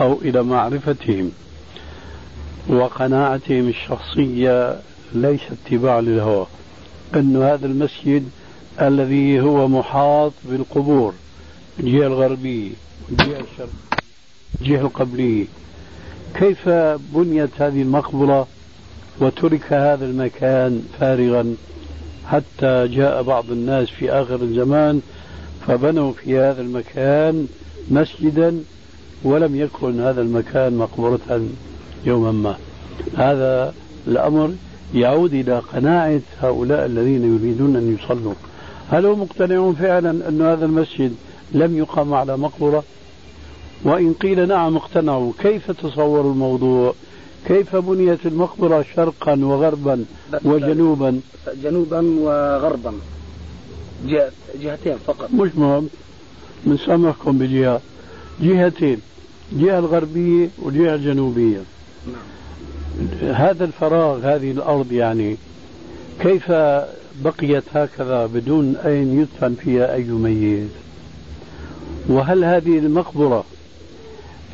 [0.00, 1.32] أو إلى معرفتهم
[2.68, 4.80] وقناعتهم الشخصية
[5.14, 6.46] ليس اتباع للهوى
[7.14, 8.28] أن هذا المسجد
[8.80, 11.14] الذي هو محاط بالقبور
[11.80, 12.70] الجهة الغربية
[13.08, 13.92] والجهة الشرقية
[14.60, 15.44] الجهة القبلية
[16.34, 16.68] كيف
[17.14, 18.46] بنيت هذه المقبرة؟
[19.22, 21.56] وترك هذا المكان فارغا
[22.26, 25.00] حتى جاء بعض الناس في آخر الزمان
[25.66, 27.46] فبنوا في هذا المكان
[27.90, 28.58] مسجدا
[29.24, 31.42] ولم يكن هذا المكان مقبرة
[32.04, 32.56] يوما ما.
[33.16, 33.74] هذا
[34.06, 34.50] الأمر
[34.94, 38.34] يعود إلى قناعة هؤلاء الذين يريدون أن يصلوا.
[38.90, 41.14] هل هم مقتنعون فعلا أن هذا المسجد
[41.52, 42.84] لم يقام على مقبرة؟
[43.84, 46.94] وإن قيل نعم اقتنعوا كيف تصوروا الموضوع؟
[47.48, 50.04] كيف بنيت المقبرة شرقا وغربا
[50.44, 51.20] وجنوبا؟
[51.62, 52.92] جنوبا وغربا.
[54.60, 55.30] جهتين فقط.
[55.30, 55.88] مش مهم.
[56.66, 57.80] بنسامحكم بجهة.
[58.40, 59.00] جهتين.
[59.52, 61.60] الجهة الغربية والجهة الجنوبية.
[62.06, 63.32] نعم.
[63.34, 65.36] هذا الفراغ هذه الأرض يعني
[66.20, 66.52] كيف
[67.24, 70.68] بقيت هكذا بدون أين يدفن فيها أي ميت؟
[72.08, 73.44] وهل هذه المقبرة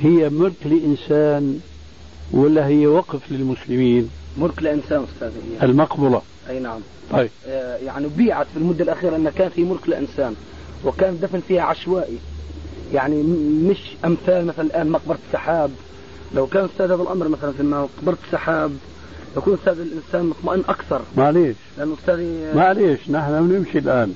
[0.01, 1.61] هي ملك لإنسان
[2.33, 5.31] ولا هي وقف للمسلمين؟ ملك لإنسان أستاذ
[5.63, 6.81] المقبرة أي نعم.
[7.11, 7.31] طيب.
[7.47, 10.35] آه يعني بيعت في المدة الأخيرة أنها كان في ملك لإنسان
[10.85, 12.19] وكان دفن فيها عشوائي.
[12.95, 13.23] يعني
[13.71, 15.71] مش أمثال مثلا الآن مقبرة السحاب
[16.35, 18.73] لو كان أستاذ هذا الأمر مثلا في مقبرة السحاب
[19.37, 21.01] يكون أستاذ الإنسان مطمئن أكثر.
[21.17, 21.57] معليش.
[21.79, 24.15] لأنه أستاذي معليش نحن بنمشي الآن.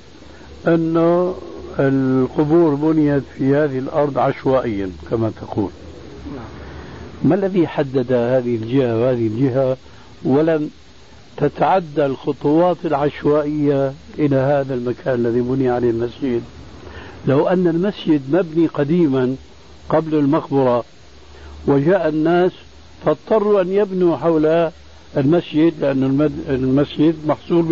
[0.67, 1.35] أنه
[1.79, 5.71] القبور بنيت في هذه الأرض عشوائيا كما تقول.
[7.25, 9.77] ما الذي حدد هذه الجهة وهذه الجهة
[10.25, 10.70] ولم
[11.37, 16.43] تتعدى الخطوات العشوائية إلى هذا المكان الذي بني عليه المسجد؟
[17.27, 19.37] لو أن المسجد مبني قديما
[19.89, 20.85] قبل المقبرة
[21.66, 22.53] وجاء الناس
[23.05, 24.70] فاضطروا أن يبنوا حول
[25.16, 27.62] المسجد لأن المسجد محصور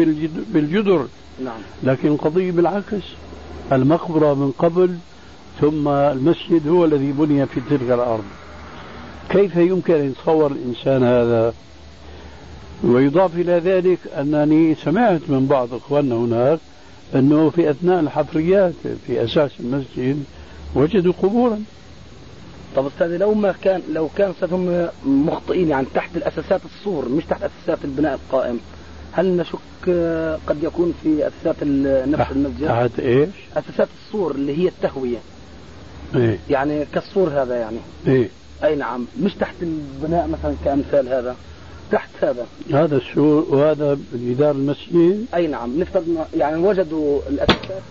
[0.55, 1.07] بالجدر.
[1.45, 1.61] نعم.
[1.83, 3.03] لكن القضية بالعكس
[3.73, 4.97] المقبرة من قبل
[5.61, 8.25] ثم المسجد هو الذي بني في تلك الأرض.
[9.31, 11.55] كيف يمكن أن يتصور الإنسان هذا
[12.85, 16.59] ويضاف إلى ذلك أنني سمعت من بعض إخواننا هناك
[17.15, 18.73] أنه في أثناء الحفريات
[19.07, 20.25] في أساس المسجد
[20.75, 21.63] وجدوا قبورا
[22.77, 27.43] طب أستاذ لو ما كان لو كان هم مخطئين يعني تحت الأساسات السور مش تحت
[27.43, 28.61] أساسات البناء القائم
[29.13, 29.59] هل نشك
[30.47, 31.57] قد يكون في أساسات
[32.09, 35.19] نفس المسجد؟ تحت إيش؟ أساسات السور اللي هي التهوية.
[36.17, 37.79] إيه يعني كالسور هذا يعني.
[38.07, 38.29] إيه
[38.65, 41.37] أي نعم، مش تحت البناء مثلا كأمثال هذا.
[41.93, 42.47] تحت هذا.
[42.73, 47.83] هذا السور وهذا جدار المسجد؟ أي نعم نفترض يعني وجدوا الاساسات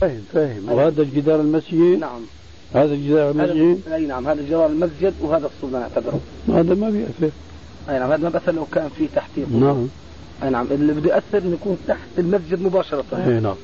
[0.00, 2.20] فاهم فاهم وهذا جدار المسجد؟ نعم.
[2.74, 6.20] هذا جدار المسجد؟ أي نعم هذا جدار المسجد وهذا السور نعتبره.
[6.48, 7.30] هذا ما بيأثر.
[7.88, 9.88] أي نعم هذا ما بيأثر لو كان في تحتيه نعم.
[10.42, 13.04] أي نعم اللي بده يأثر إنه يكون تحت المسجد مباشرة.
[13.12, 13.54] أي نعم.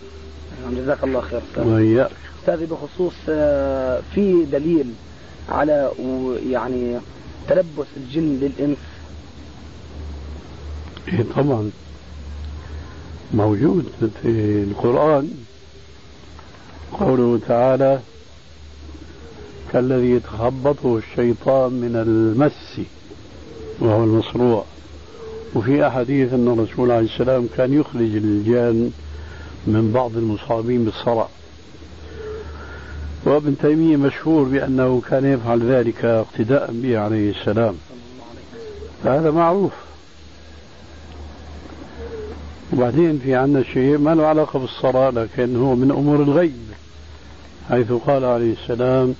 [0.64, 2.10] نعم جزاك الله خير أستاذ وإياك
[2.40, 4.86] أستاذي بخصوص آه، في دليل
[5.48, 5.90] على
[6.50, 6.98] يعني
[7.48, 8.78] تلبس الجن للإنس.
[11.08, 11.70] إيه طبعا.
[13.34, 13.84] موجود
[14.22, 14.28] في
[14.70, 15.30] القرآن.
[17.00, 18.00] قوله تعالى
[19.72, 22.86] كالذي يتخبطه الشيطان من المس
[23.80, 24.64] وهو المصروع.
[25.54, 28.90] وفي أحاديث أن الرسول عليه السلام كان يخرج الجان
[29.66, 31.28] من بعض المصابين بالصرع.
[33.24, 37.74] وابن تيمية مشهور بأنه كان يفعل ذلك اقتداء به عليه السلام.
[39.04, 39.72] هذا معروف.
[42.72, 46.62] وبعدين في عندنا شيء ما له علاقة بالصلاة لكن هو من أمور الغيب
[47.68, 49.14] حيث قال عليه السلام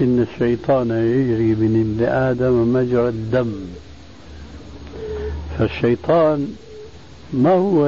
[0.00, 3.54] إن الشيطان يجري من ابن آدم مجرى الدم.
[5.58, 6.54] فالشيطان
[7.32, 7.84] ما هو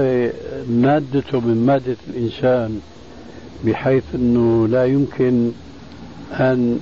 [0.69, 2.81] مادته من مادة الإنسان؟
[3.65, 5.53] بحيث أنه لا يمكن
[6.33, 6.81] أن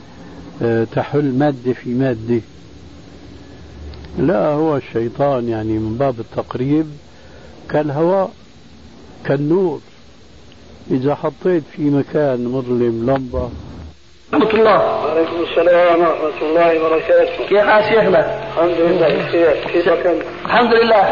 [0.93, 2.41] تحل مادة في مادة.
[4.19, 6.87] لا هو الشيطان يعني من باب التقريب
[7.71, 8.31] كالهواء
[9.25, 9.81] كالنور.
[10.91, 13.51] إذا حطيت في مكان مظلم لمبة.
[14.33, 15.05] ورحمة الله.
[15.05, 17.49] وعليكم السلام ورحمة الله وبركاته.
[17.49, 19.55] كيف حال شيخنا؟ الحمد لله بخير.
[19.73, 21.05] كيفك أنت؟ الحمد لله.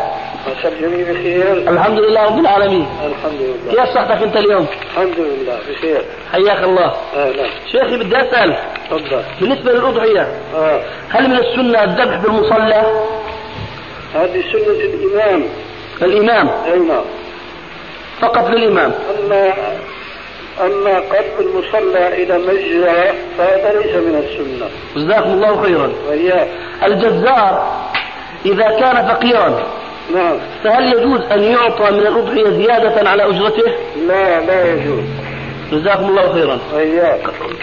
[1.12, 1.52] بخير.
[1.52, 2.86] الحمد لله رب العالمين.
[3.06, 6.02] الحمد لله كيف صحتك أنت اليوم؟ الحمد لله بخير.
[6.32, 6.96] حياك الله.
[7.16, 7.46] أهلا.
[7.72, 8.56] شيخي بدي أسأل.
[8.90, 9.22] تفضل.
[9.40, 10.82] بالنسبة للأضحية آه.
[11.08, 13.06] هل من السنة الذبح بالمصلى؟
[14.14, 15.44] هذه سنة الإمام.
[16.02, 16.48] الإمام.
[16.48, 17.04] أي نعم.
[18.20, 18.92] فقط للإمام.
[19.18, 19.52] أما
[20.60, 24.68] أما قلب المصلى إلى مجزرة فهذا ليس من السنة.
[24.96, 25.92] جزاكم الله خيرا.
[26.08, 26.48] وإياك
[26.84, 27.82] الجزار
[28.46, 29.66] إذا كان فقيرا.
[30.14, 30.36] نعم.
[30.64, 33.72] فهل يجوز أن يعطى من الأضحية زيادة على أجرته؟
[34.08, 35.04] لا لا يجوز.
[35.72, 36.58] جزاكم الله خيرا.
[36.74, 37.20] وإياك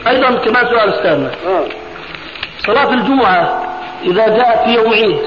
[0.08, 1.32] أيضا كمان سؤال أستاذنا.
[1.46, 1.64] نعم.
[2.68, 3.64] صلاة الجمعة
[4.04, 5.18] إذا جاءت في يوم عيد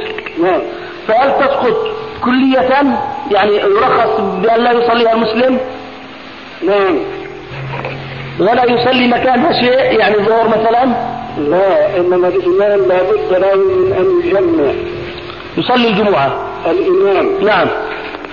[0.42, 0.60] نعم.
[1.08, 1.76] فهل تسقط
[2.24, 2.98] كلية؟
[3.30, 5.60] يعني يرخص بأن لا يصليها المسلم؟
[6.66, 6.98] نعم.
[8.40, 10.84] ولا يصلي مكانها شيء يعني ظهر مثلا؟
[11.38, 14.72] لا إنما الإمام لابد له من أن يجمع.
[15.58, 16.46] يصلي الجمعة.
[16.70, 17.68] الإمام نعم.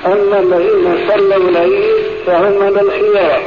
[0.05, 1.83] أما الذين صلوا العيد
[2.25, 3.41] فهم من الخيار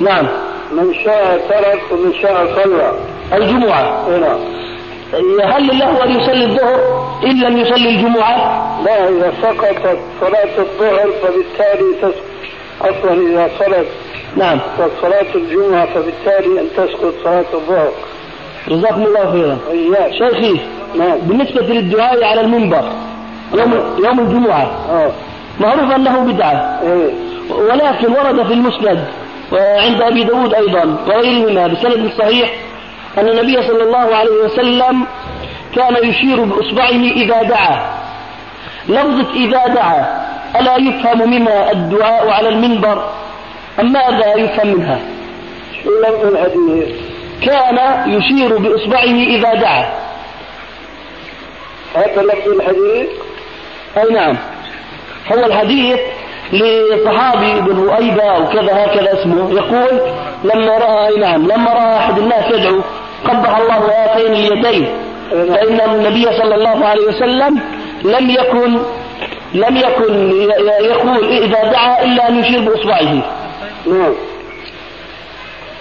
[0.00, 0.26] نعم.
[0.72, 2.92] من شاء ترك ومن شاء صلى.
[3.32, 4.08] الجمعة.
[4.08, 4.38] هنا
[5.56, 8.36] هل له أن يصلي الظهر إن لم يصلي الجمعة؟
[8.84, 12.24] لا إذا سقطت صلاة الظهر فبالتالي تسقط
[12.80, 13.86] أصلا إذا صلت
[14.36, 14.60] نعم.
[15.02, 17.92] صلاة الجمعة فبالتالي أن تسقط صلاة الظهر.
[18.68, 19.58] جزاكم الله خيرا.
[19.70, 20.12] إياك.
[20.12, 20.60] شيخي
[20.94, 21.18] نعم.
[21.18, 22.84] بالنسبة للدعاء على المنبر
[23.58, 24.70] يوم يوم الجمعة.
[24.90, 25.12] آه.
[25.60, 26.80] معروف أنه بدعة.
[26.82, 27.10] إيه.
[27.50, 29.04] ولكن ورد في المسند
[29.52, 32.54] وعند أبي داود أيضا وغيرهما بسند صحيح
[33.18, 35.06] أن النبي صلى الله عليه وسلم
[35.76, 37.94] كان يشير بإصبعه إذا دعا.
[38.88, 40.26] لفظة إذا دعا
[40.60, 43.10] ألا يفهم منها الدعاء على المنبر
[43.80, 44.98] أم ماذا يفهم منها؟
[47.42, 49.84] كان يشير بإصبعه إذا دعا.
[51.94, 53.08] هذا لفظ الحديث.
[53.96, 54.36] أي نعم.
[55.32, 56.00] هو الحديث
[56.52, 59.50] لصحابي بن رؤيبة وكذا هكذا اسمه.
[59.52, 60.00] يقول
[60.44, 62.80] لما رأى أي نعم لما رأى أحد الناس يدعو
[63.24, 64.88] قبح الله هاتين اليدين.
[65.30, 67.60] فإن النبي صلى الله عليه وسلم
[68.04, 68.78] لم يكن
[69.54, 70.30] لم يكن
[70.80, 73.12] يقول إذا دعا إلا أن يشير بإصبعه.
[73.86, 74.14] نعم.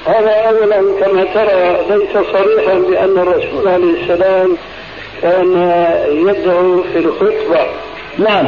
[0.07, 4.57] هذا أولا كما ترى ليس صريحا بأن الرسول عليه السلام
[5.21, 5.51] كان
[6.27, 7.65] يدعو في الخطبة.
[8.17, 8.47] نعم.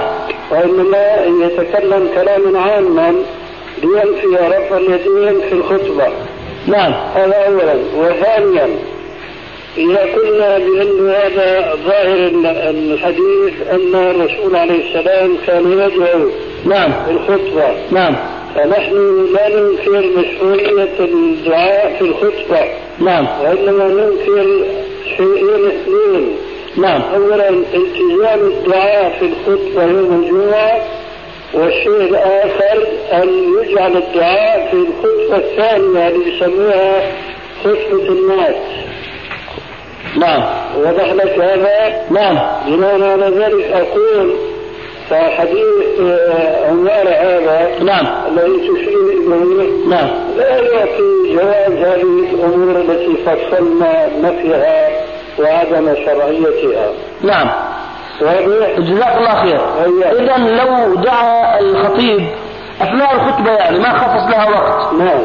[0.51, 3.15] وإنما يتكلم كلاما عاما
[3.83, 6.07] لينفي رفع اليدين في الخطبة.
[6.67, 6.93] نعم.
[7.15, 7.75] هذا أولا.
[7.97, 8.69] وثانيا
[9.77, 12.31] إذا قلنا بأن هذا ظاهر
[12.69, 16.29] الحديث أن الرسول عليه السلام كان يدعو
[16.65, 16.91] نعم.
[17.05, 17.75] في الخطبة.
[17.91, 18.15] نعم.
[18.55, 22.65] فنحن لا ننكر مشروعية الدعاء في الخطبة.
[22.99, 23.27] نعم.
[23.43, 24.65] وإنما ننكر
[25.17, 26.35] شيئين اثنين
[26.77, 27.01] نعم.
[27.01, 30.81] أولا التزام الدعاء في الخطبة يوم الجمعة
[31.53, 37.11] والشيء الآخر أن يجعل الدعاء في الخطبة الثانية اللي يسموها
[37.63, 38.55] خطبة الناس.
[40.17, 40.43] نعم.
[40.77, 42.05] وضح لك هذا.
[42.11, 42.37] نعم.
[42.67, 44.35] بناء على ذلك أقول
[45.09, 47.83] فحديث آه، عمار هذا.
[47.83, 48.07] نعم.
[48.27, 49.87] الذي تشير إليه.
[49.89, 50.09] نعم.
[50.37, 55.05] لا يعطي جواز هذه الأمور التي فصلنا نفيها.
[55.39, 56.91] وعدم شرعيتها.
[57.21, 57.51] نعم.
[58.21, 59.59] واضح؟ جزاك الله خير.
[60.11, 62.27] إذا لو دعا الخطيب
[62.81, 64.93] أثناء الخطبة يعني ما خصص لها وقت.
[64.93, 65.23] نعم.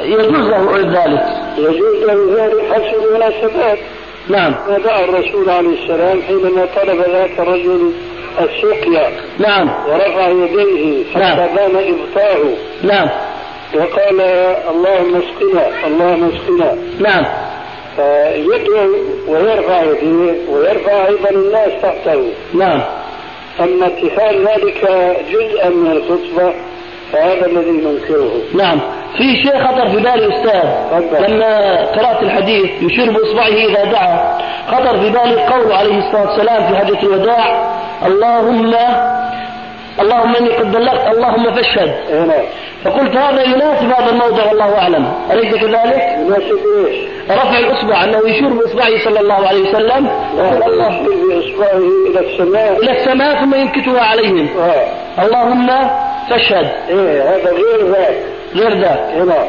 [0.00, 1.26] يجوز له ذلك.
[1.58, 3.78] يجوز له ذلك حسب المناسبات
[4.28, 4.54] نعم.
[4.68, 7.92] ما دعا الرسول عليه السلام حينما طلب ذاك الرجل
[8.40, 9.10] السقيا.
[9.38, 9.68] نعم.
[9.88, 11.40] ورفع يديه نعم.
[11.40, 12.38] حتى بان إبطاه
[12.82, 13.08] نعم.
[13.74, 14.20] وقال
[14.70, 16.78] اللهم اسقنا اللهم اسقنا.
[17.00, 17.24] نعم.
[17.96, 18.90] فيدعو
[19.28, 22.32] ويرفع يديه ويرفع أيضا الناس تحته.
[22.54, 22.80] نعم.
[23.60, 24.88] أما اتخاذ ذلك
[25.30, 26.54] جزءا من الخطبة
[27.12, 28.32] فهذا الذي ننكره.
[28.54, 28.80] نعم.
[29.16, 31.32] في شيء خطر في بالي أستاذ تفضل.
[31.32, 34.38] لما قرأت الحديث يشير بإصبعه إذا دعا.
[34.68, 37.76] خطر في بالي قول عليه الصلاة والسلام في حجة الوداع.
[38.06, 38.74] اللهم
[40.00, 41.94] اللهم إني قد بلغت اللهم فاشهد.
[42.84, 45.12] فقلت هذا يناسب هذا الموضع والله أعلم.
[45.30, 46.96] أليس كذلك؟ يناسب إيش؟
[47.30, 50.06] رفع الإصبع أنه يشير بإصبعه صلى الله عليه وسلم.
[50.36, 50.92] لا الله.
[50.92, 51.78] يشير بإصبعه
[52.10, 52.82] إلى السماء.
[52.82, 54.48] إلى السماء ثم ينكتها عليهم.
[54.58, 55.24] آه.
[55.24, 55.66] اللهم
[56.30, 56.70] فاشهد.
[56.88, 58.16] إيه هذا غير ذاك.
[58.54, 58.98] غير ذاك.
[59.14, 59.48] هنا.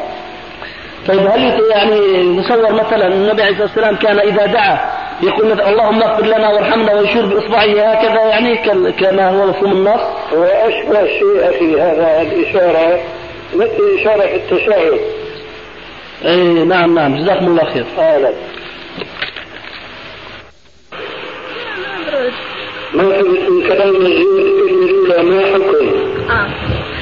[1.08, 4.80] طيب هل يعني نتصور مثلا النبي عليه الصلاة والسلام كان إذا دعا
[5.24, 8.58] يقول مثلا اللهم اغفر لنا وارحمنا ويشير باصبعه هكذا يعني
[8.92, 10.02] كما هو مفهوم النص.
[10.34, 13.00] هو اشبه شيء أخي هذا الإشارة
[13.56, 15.00] مثل إشارة في التشهد.
[16.26, 17.18] أي نعم نعم.
[17.18, 17.86] جزاكم الله خير.
[18.00, 18.32] أهلا.
[22.94, 25.88] ما من كلام الاولى ما حكم؟
[26.32, 26.48] آه.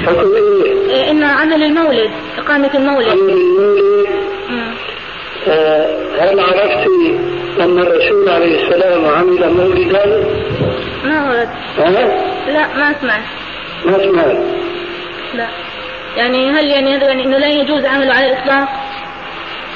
[0.05, 3.07] حكم إيه؟ إيه، إن عمل المولد إقامة المولد.
[3.09, 4.35] عمل المولد.
[6.20, 6.88] هل عرفت
[7.60, 10.28] أن الرسول عليه السلام عمل مولدا؟
[11.04, 11.50] ما ورد؟
[12.48, 13.22] لا ما سمعت
[13.86, 14.38] ما سمعت
[15.36, 15.48] لا
[16.18, 18.68] يعني هل يعني هذا يعني إنه لا يجوز عمله على الإطلاق؟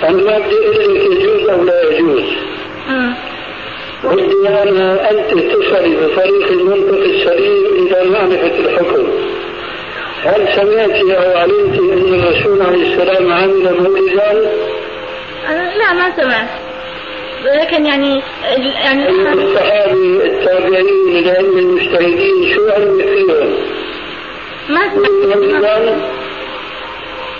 [0.03, 2.24] أنا ما بدي أقول لك يجوز أو لا يجوز
[2.89, 3.13] امم
[4.03, 9.07] بدي أنا أنت تصلي بطريق المنطق السليم إلى معرفة الحكم
[10.24, 14.51] هل سمعت أو علمت أن الرسول عليه السلام عمل مولدا؟
[15.49, 16.47] أنا لا ما سمعت
[17.45, 18.21] لكن يعني
[18.83, 19.93] يعني الصحابة
[20.25, 23.53] التابعين العلم المجتهدين شو علمك فيهم؟
[24.69, 25.93] ما سمعت؟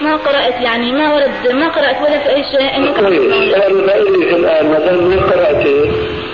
[0.01, 3.53] ما قرأت يعني ما ورد ما قرأت ولا في أي شيء كويس مولد.
[3.53, 5.91] أنا بقول لك الآن ما دام ما قرأتي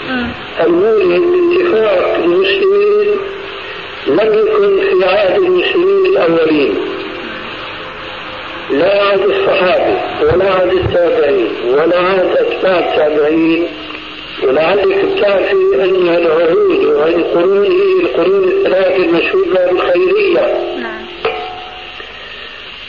[0.09, 0.31] أمم.
[0.63, 3.15] المولد باتفاق المسلمين
[4.07, 6.75] لم يكن في عهد المسلمين الأولين
[8.71, 13.67] لا عهد الصحابة ولا عهد التابعين ولا عهد أتباع التابعين.
[14.43, 20.41] ولعلك بتعرفي أن العهود وهذه القرون هي القرون الثلاثة المشهودة بالخيرية.
[20.81, 21.05] نعم.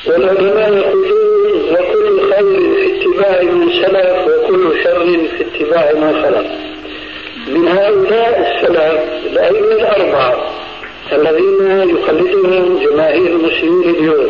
[0.07, 5.07] والعلماء يقولون وكل خير في اتباع من سلف وكل شر
[5.37, 6.47] في اتباع من خلف
[7.49, 9.01] من هؤلاء السلف
[9.33, 10.51] الأئمة الأربعة
[11.12, 14.29] الذين يقلدهم جماهير المسلمين اليوم.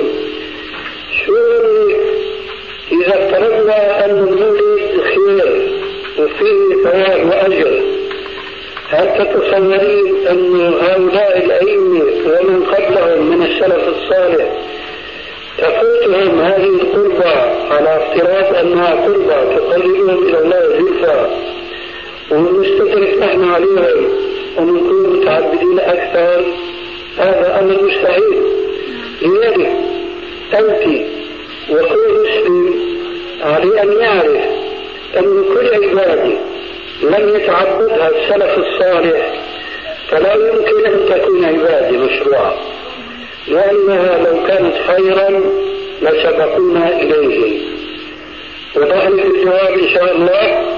[1.26, 1.36] شو
[2.92, 5.72] إذا افترضنا أن المولد خير
[6.18, 7.82] وفيه ثواب وأجر
[8.88, 14.52] هل تتصورين أن هؤلاء الأئمة ومن قبلهم من السلف الصالح
[15.58, 17.30] تفوتهم هذه القربة
[17.70, 21.26] على افتراض أنها قربة تقربهم إلى الله زلفى
[22.30, 24.08] ونستدرك نحن عليهم
[24.58, 26.44] ونكون متعبدين أكثر؟
[27.18, 28.42] هذا أمر مستحيل.
[29.22, 29.70] لذلك
[30.54, 31.15] أنت
[31.70, 32.74] وكل مسلم
[33.42, 34.44] عليه أن يعرف
[35.16, 36.32] أن كل عبادة
[37.02, 39.32] لم يتعبدها السلف الصالح
[40.10, 42.54] فلا يمكن أن تكون عبادة مشروعة
[43.48, 45.40] لأنها لو كانت خيرا
[46.02, 47.60] لسبقونا إليه.
[48.76, 50.75] وضح لك الجواب إن شاء الله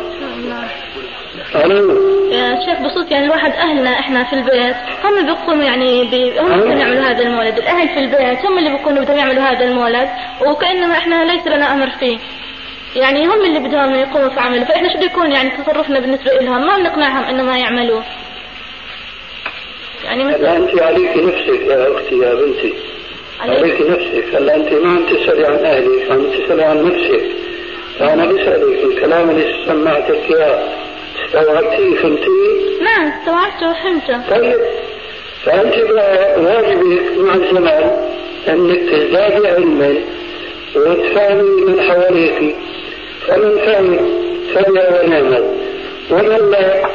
[1.55, 2.31] ألو.
[2.31, 4.77] يا شيخ بصوت يعني الواحد أهلنا إحنا في البيت.
[5.05, 6.41] هم اللي بيقوموا يعني بي...
[6.41, 7.59] هم اللي بدهم يعملوا هذا المولد.
[7.59, 10.09] الأهل في البيت هم اللي بيكونوا بدهم يعملوا هذا المولد.
[10.47, 12.19] وكأنما إحنا ليس لنا أمر فيه.
[12.97, 14.65] يعني هم اللي بدهم يقوموا في عمله.
[14.65, 18.03] فإحنا شو بده يكون؟ يعني تصرفنا بالنسبة لهم ما بنقنعهم إنه ما يعملوه
[20.05, 22.75] يعني هلا مثلا أنت عليك نفسك يا أختي يا بنتي.
[23.41, 23.81] عليك.
[23.81, 24.35] نفسك.
[24.35, 27.25] هلا أنت ما عم تسألي عن أهلك عم تسألي عن نفسك.
[27.99, 30.88] فأنا بسألك الكلام اللي سمعتك إياه
[31.27, 34.61] استوعبتيه فهمتيه؟ نعم استوعبته وفهمته طيب.
[35.45, 37.97] فأنت بقى واجبك مع الزمان
[38.49, 39.95] أنك تزدادي علما
[40.77, 42.57] وتفهمي من حواليك
[43.27, 43.99] فمن فهم
[44.55, 45.55] فبها ونعمت
[46.11, 46.89] ومن لا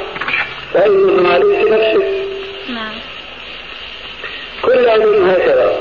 [0.73, 2.05] فإنما عليك نفسك
[2.69, 2.93] نعم.
[4.61, 5.75] كل علم هكذا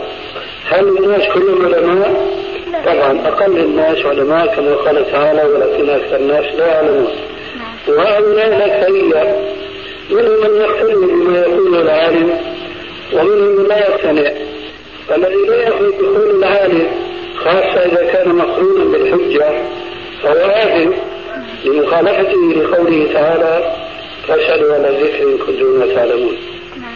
[0.71, 2.27] هل الناس كلهم علماء؟
[2.87, 7.09] طبعا أقل الناس علماء كما قال تعالى ولكن أكثر الناس لا يعلمون.
[7.89, 9.53] وهؤلاء الأكثرية
[10.11, 12.39] منهم من يقتنع بما يقول العالم
[13.13, 14.31] ومنهم من لا يقتنع.
[15.15, 16.87] الذي لا يأخذ بقول العالم
[17.37, 19.51] خاصة إذا كان مقرونا بالحجة
[20.23, 20.93] فهو آثم
[21.65, 23.77] لمخالفته لقوله تعالى
[24.29, 26.37] فاسألوا على الذكر إن كنتم لا تعلمون
[26.81, 26.93] نعم.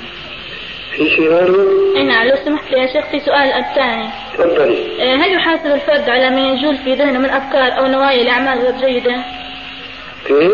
[0.97, 1.66] في شيء غيره؟
[1.97, 4.09] اي نعم لو سمحت يا شيخ في سؤال الثاني.
[4.39, 4.78] تفضلي.
[5.01, 8.74] إيه، هل يحاسب الفرد على ما يجول في ذهنه من أفكار أو نوايا لاعمال غير
[8.89, 9.16] جيدة؟
[10.29, 10.53] كيف؟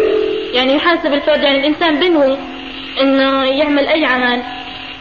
[0.53, 2.39] يعني يحاسب الفرد يعني الإنسان بنوي
[3.01, 4.43] إنه يعمل أي عمل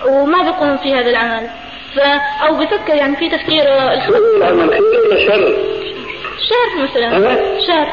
[0.07, 1.49] وما بيقوم في هذا العمل
[1.95, 1.99] ف
[2.47, 5.57] أو بفكر يعني في هو العمل خير ولا شر؟
[6.49, 7.87] شر مثلا أه؟ شر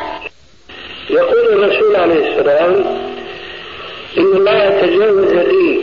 [1.11, 2.85] يقول الرسول عليه السلام
[4.19, 5.81] إن الله تجاوز لي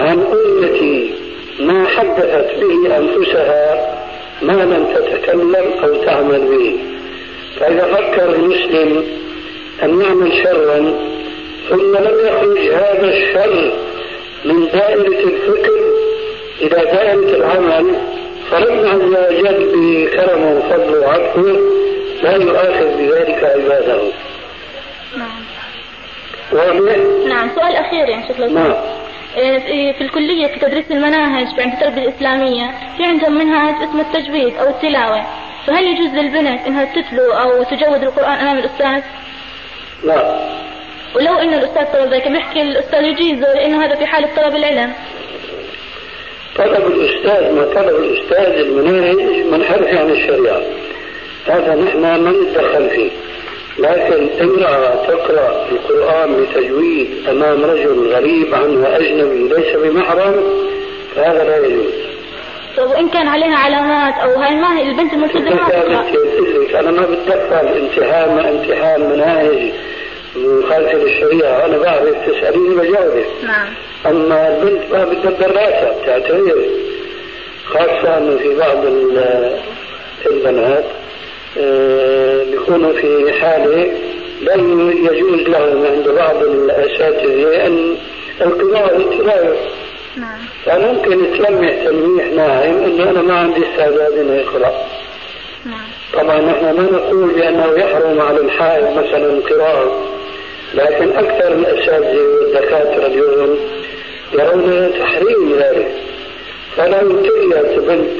[0.00, 1.14] عن أمتي
[1.60, 3.96] ما حدثت به أنفسها
[4.42, 6.78] ما لم تتكلم أو تعمل به
[7.60, 9.04] فإذا فكر المسلم
[9.82, 10.94] أن يعمل شرا
[11.70, 13.72] ثم لم يخرج هذا الشر
[14.44, 15.78] من دائرة الفكر
[16.60, 17.94] إلى دائرة العمل
[18.50, 21.60] فربنا عز وجل بكرمه وفضله وعفوه
[22.22, 24.02] لا يؤاخذ بذلك عباده.
[25.16, 25.46] نعم.
[27.28, 28.74] نعم سؤال أخير يعني شكله نعم.
[29.36, 34.68] إيه، في الكلية في تدريس المناهج عند التربية الإسلامية في عندهم منهج اسمه التجويد أو
[34.68, 35.26] التلاوة
[35.66, 39.02] فهل يجوز للبنت إنها تتلو أو تجود القرآن أمام الأستاذ؟
[40.04, 40.38] لا
[41.14, 44.92] ولو أن الأستاذ طلب ذلك بيحكي الأستاذ يجيزه لأنه هذا في حاله طلب العلم.
[46.56, 50.62] طلب الاستاذ ما طلب الأستاذ المناهج منحرف عن الشريعة.
[51.46, 53.10] هذا نحن ما نتدخل فيه.
[53.78, 60.44] لكن امرأة تقرأ القرآن بتجويد أمام رجل غريب عنه أجنبي ليس بمحرم
[61.14, 62.15] فهذا لا يجوز.
[62.76, 65.66] طيب وإن كان عليها علامات أو هاي ما هي البنت الملتزمه
[66.80, 69.72] أنا ما بتدخل امتحان ما امتحان مناهج
[70.36, 73.68] مخالفة للشريعة أنا بعرف تسأليني بجاوبك نعم.
[74.06, 76.64] أما البنت ما بتدبر راسها بتعتبر
[77.66, 78.84] خاصة أنه في بعض
[80.26, 80.84] البنات
[81.58, 83.92] آه، بيكونوا في حالة
[84.42, 84.54] لا
[85.12, 87.96] يجوز لهم عند بعض الأساتذة أن
[88.40, 89.56] القراءة والتلاوة
[90.16, 90.38] نعم.
[90.66, 94.72] فممكن تلمح تلميح ناعم إنه أنا ما عندي استعداد إنه يقرا
[95.64, 95.86] نعم.
[96.12, 100.16] طبعا نحن ما نقول بأنه يحرم على الحائض مثلا القراءة
[100.74, 103.58] لكن أكثر الاساتذه والدكاترة اليوم
[104.32, 105.88] يرون تحريم ذلك.
[106.76, 108.10] فلو تليت بنت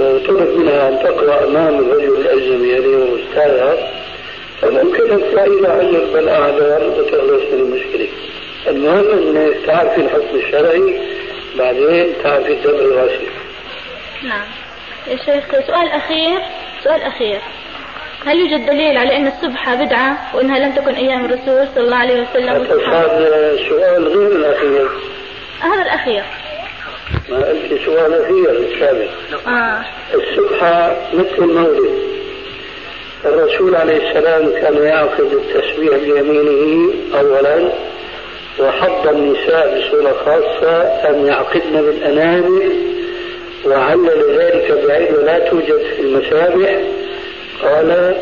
[0.00, 3.76] وطلب منها أن تقرأ أمام الرجل الأجنبي الذي هو أستاذها.
[4.62, 5.22] فممكن أن
[5.62, 8.08] لها عذر بالاعذار وتخلص من المشكلة.
[8.68, 11.00] المهم انك تعرفي الحكم الشرعي
[11.58, 13.26] بعدين تعرفي الدم الغاسل
[14.24, 14.46] نعم.
[15.06, 16.40] يا شيخ سؤال أخير
[16.84, 17.40] سؤال أخير.
[18.26, 22.22] هل يوجد دليل على أن السبحة بدعة وأنها لم تكن أيام الرسول صلى الله عليه
[22.22, 24.88] وسلم؟ هذا سؤال غير الأخير.
[25.60, 26.24] هذا الأخير.
[27.28, 29.08] ما أنت سؤال أخير السابق
[29.48, 29.84] آه.
[30.14, 31.98] السبحة مثل المولد
[33.24, 37.72] الرسول عليه السلام كان يعقد التسبيح بيمينه أولا
[38.60, 42.72] وحض النساء بصورة خاصة أن يعقدن بالأنامل
[43.66, 46.80] وعلل ذلك بعيد لا توجد في المسابح.
[47.62, 48.16] قال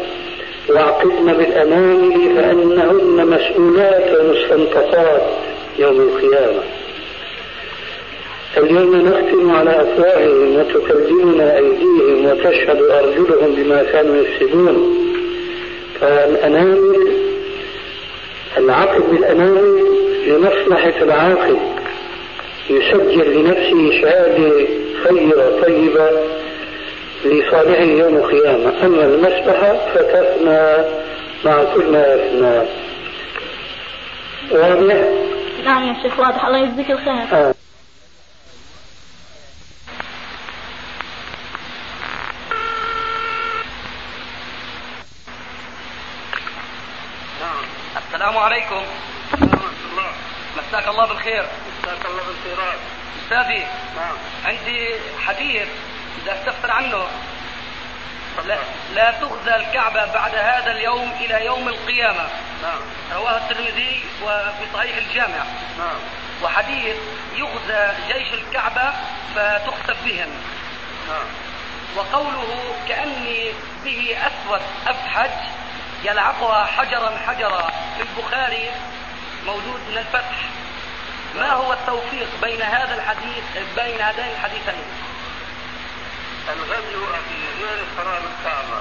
[0.69, 5.23] واعقدن بالأنامل فإنهن مسؤولات ومستنطقات
[5.79, 6.63] يوم القيامة.
[8.57, 14.97] اليوم نختم على أفواههم وتكلمنا أيديهم وتشهد أرجلهم بما كانوا يكسبون.
[16.01, 17.17] فالأنامل
[18.59, 21.57] العقد بالأنامل لمصلحة العاقل
[22.71, 24.69] يسجل لنفسه شهادة
[25.05, 26.11] خيرة طيبة
[27.25, 28.87] لصالحه يوم القيامة.
[28.87, 30.85] أما المسبحة فتفنى
[31.45, 32.67] مع كل ما يفنى
[34.51, 35.05] واضح؟
[35.65, 36.45] نعم يا شيخ واضح.
[36.47, 37.13] الله يجزيك الخير.
[37.33, 37.55] آه.
[47.97, 48.83] السلام عليكم.
[50.77, 51.47] مساك الله بالخير.
[51.83, 52.79] مساك الله بالخيرات
[53.25, 53.67] أستاذي
[53.97, 54.17] نعم.
[54.45, 54.95] عندي
[55.27, 55.69] حديث
[56.21, 57.07] بدي أستفسر عنه.
[58.45, 58.59] لا,
[58.95, 62.29] لا تخزى الكعبة بعد هذا اليوم إلى يوم القيامة.
[62.63, 62.81] نعم.
[63.15, 65.45] رواه الترمذي وفي صحيح الجامع.
[65.79, 65.97] نعم.
[66.43, 66.97] وحديث
[67.37, 68.93] يغزى جيش الكعبة
[69.35, 70.31] فتخسف بهم.
[71.09, 71.27] نعم.
[71.97, 73.53] وقوله كأني
[73.85, 75.31] به أسود أفحج
[76.05, 77.71] يلعقها حجرا حجرا.
[77.97, 78.71] في البخاري
[79.47, 80.37] موجود من الفتح.
[81.41, 83.45] ما هو التوفيق بين هذا الحديث
[83.77, 84.85] بين هذين الحديثين؟
[86.53, 87.05] الغزو
[87.61, 88.81] غير خراب الكعبة.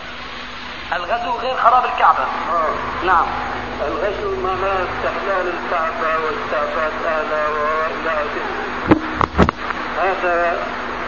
[0.94, 2.24] الغزو غير خراب الكعبة.
[2.24, 3.06] آه.
[3.06, 3.26] نعم.
[3.88, 8.46] الغزو معناه استحلال الكعبة واستعباد أهلها وإلى آخره
[10.02, 10.58] هذا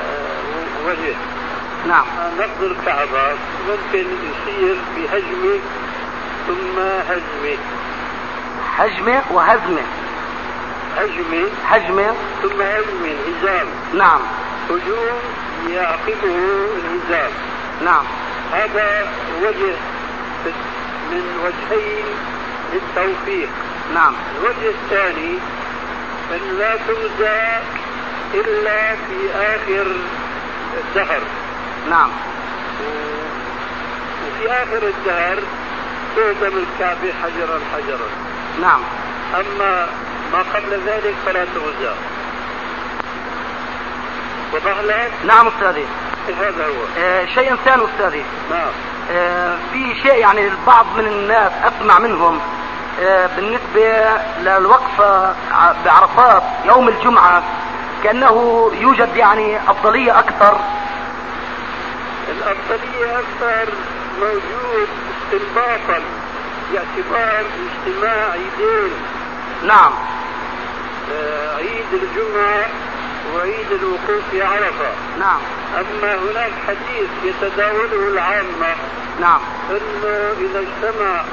[0.01, 1.15] آه، وجه.
[1.87, 2.05] نعم.
[2.37, 3.37] نقد الكعبة
[3.67, 5.59] ممكن يصير بهجمة
[6.47, 7.57] ثم هزمة
[8.77, 9.81] هجمة وهزمة.
[10.97, 14.19] هجمة هجمة ثم هزمة انهزام نعم.
[14.69, 15.19] هجوم
[15.69, 16.35] يعقبه
[16.75, 17.31] انهزام
[17.85, 18.03] نعم.
[18.53, 19.07] هذا
[19.41, 19.73] وجه
[21.11, 22.05] من وجهين
[22.73, 23.49] للتوفيق.
[23.93, 24.13] نعم.
[24.37, 25.37] الوجه الثاني
[26.31, 27.41] أن لا تغزى
[28.33, 29.87] إلا في آخر
[30.77, 31.21] الدهر.
[31.89, 32.09] نعم.
[34.27, 35.39] وفي آخر الدهر
[36.15, 38.09] تهدم الكعبة حجرا حجرا.
[38.61, 38.81] نعم.
[39.35, 39.87] أما
[40.33, 41.45] ما قبل ذلك فلا
[44.53, 45.85] وضح لك؟ نعم أستاذي.
[46.39, 47.01] هذا هو.
[47.03, 48.23] آه شيء ثاني أستاذي.
[48.51, 48.69] نعم.
[49.11, 52.39] آه في شيء يعني البعض من الناس أسمع منهم
[53.01, 55.35] آه بالنسبة للوقفة
[55.85, 57.43] بعرفات يوم الجمعة
[58.03, 60.59] كأنه يوجد يعني أفضلية أكثر.
[62.29, 63.73] الأفضلية أكثر
[64.19, 64.87] موجود
[65.33, 66.01] استنباطا
[66.71, 67.45] باعتبار
[67.85, 68.91] اجتماع عيدين.
[69.63, 69.91] نعم.
[71.13, 72.65] آه، عيد الجمعة
[73.35, 74.89] وعيد الوقوف في عرفة.
[75.19, 75.39] نعم.
[75.75, 78.75] أما هناك حديث يتداوله العامة
[79.21, 79.39] نعم.
[79.69, 81.23] أنه إذا اجتمع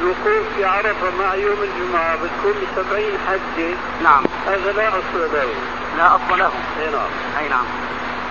[0.00, 4.24] الوقوف في عرفة مع يوم الجمعة بتكون سبعين حجة نعم.
[4.46, 5.48] هذا لا أصل له.
[5.98, 6.50] لا أصل له.
[6.80, 7.08] أي نعم.
[7.38, 7.64] أي نعم.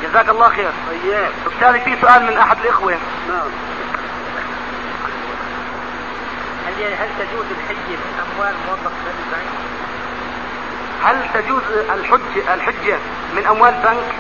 [0.04, 0.72] جزاك الله خير.
[1.04, 2.98] إياك أستاذي في سؤال من أحد الإخوة.
[3.28, 3.48] نعم.
[6.78, 9.50] هل هل تجوز الحج من أموال موظف البنك؟
[11.04, 11.62] هل تجوز
[11.94, 12.98] الحج الحجة
[13.36, 14.16] من أموال بنك؟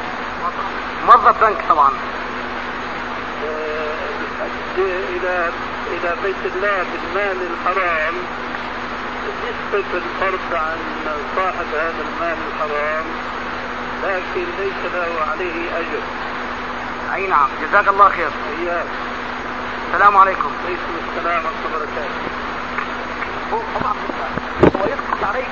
[1.06, 1.91] موظف بنك طبعا.
[4.78, 5.51] إلى
[5.91, 8.14] إلى بيت الله بالمال الحرام
[9.43, 10.78] يسقط الفرض عن
[11.36, 13.06] صاحب هذا المال الحرام
[14.03, 16.01] لكن ليس له عليه أجر.
[17.14, 17.47] أي نعم.
[17.62, 18.30] جزاك الله خير.
[18.60, 18.86] إياك
[19.93, 20.51] السلام عليكم.
[20.66, 22.34] عليكم السلام ورحمة الله وبركاته.
[23.54, 23.93] هو طبعا
[24.76, 25.46] هو يسقط عليك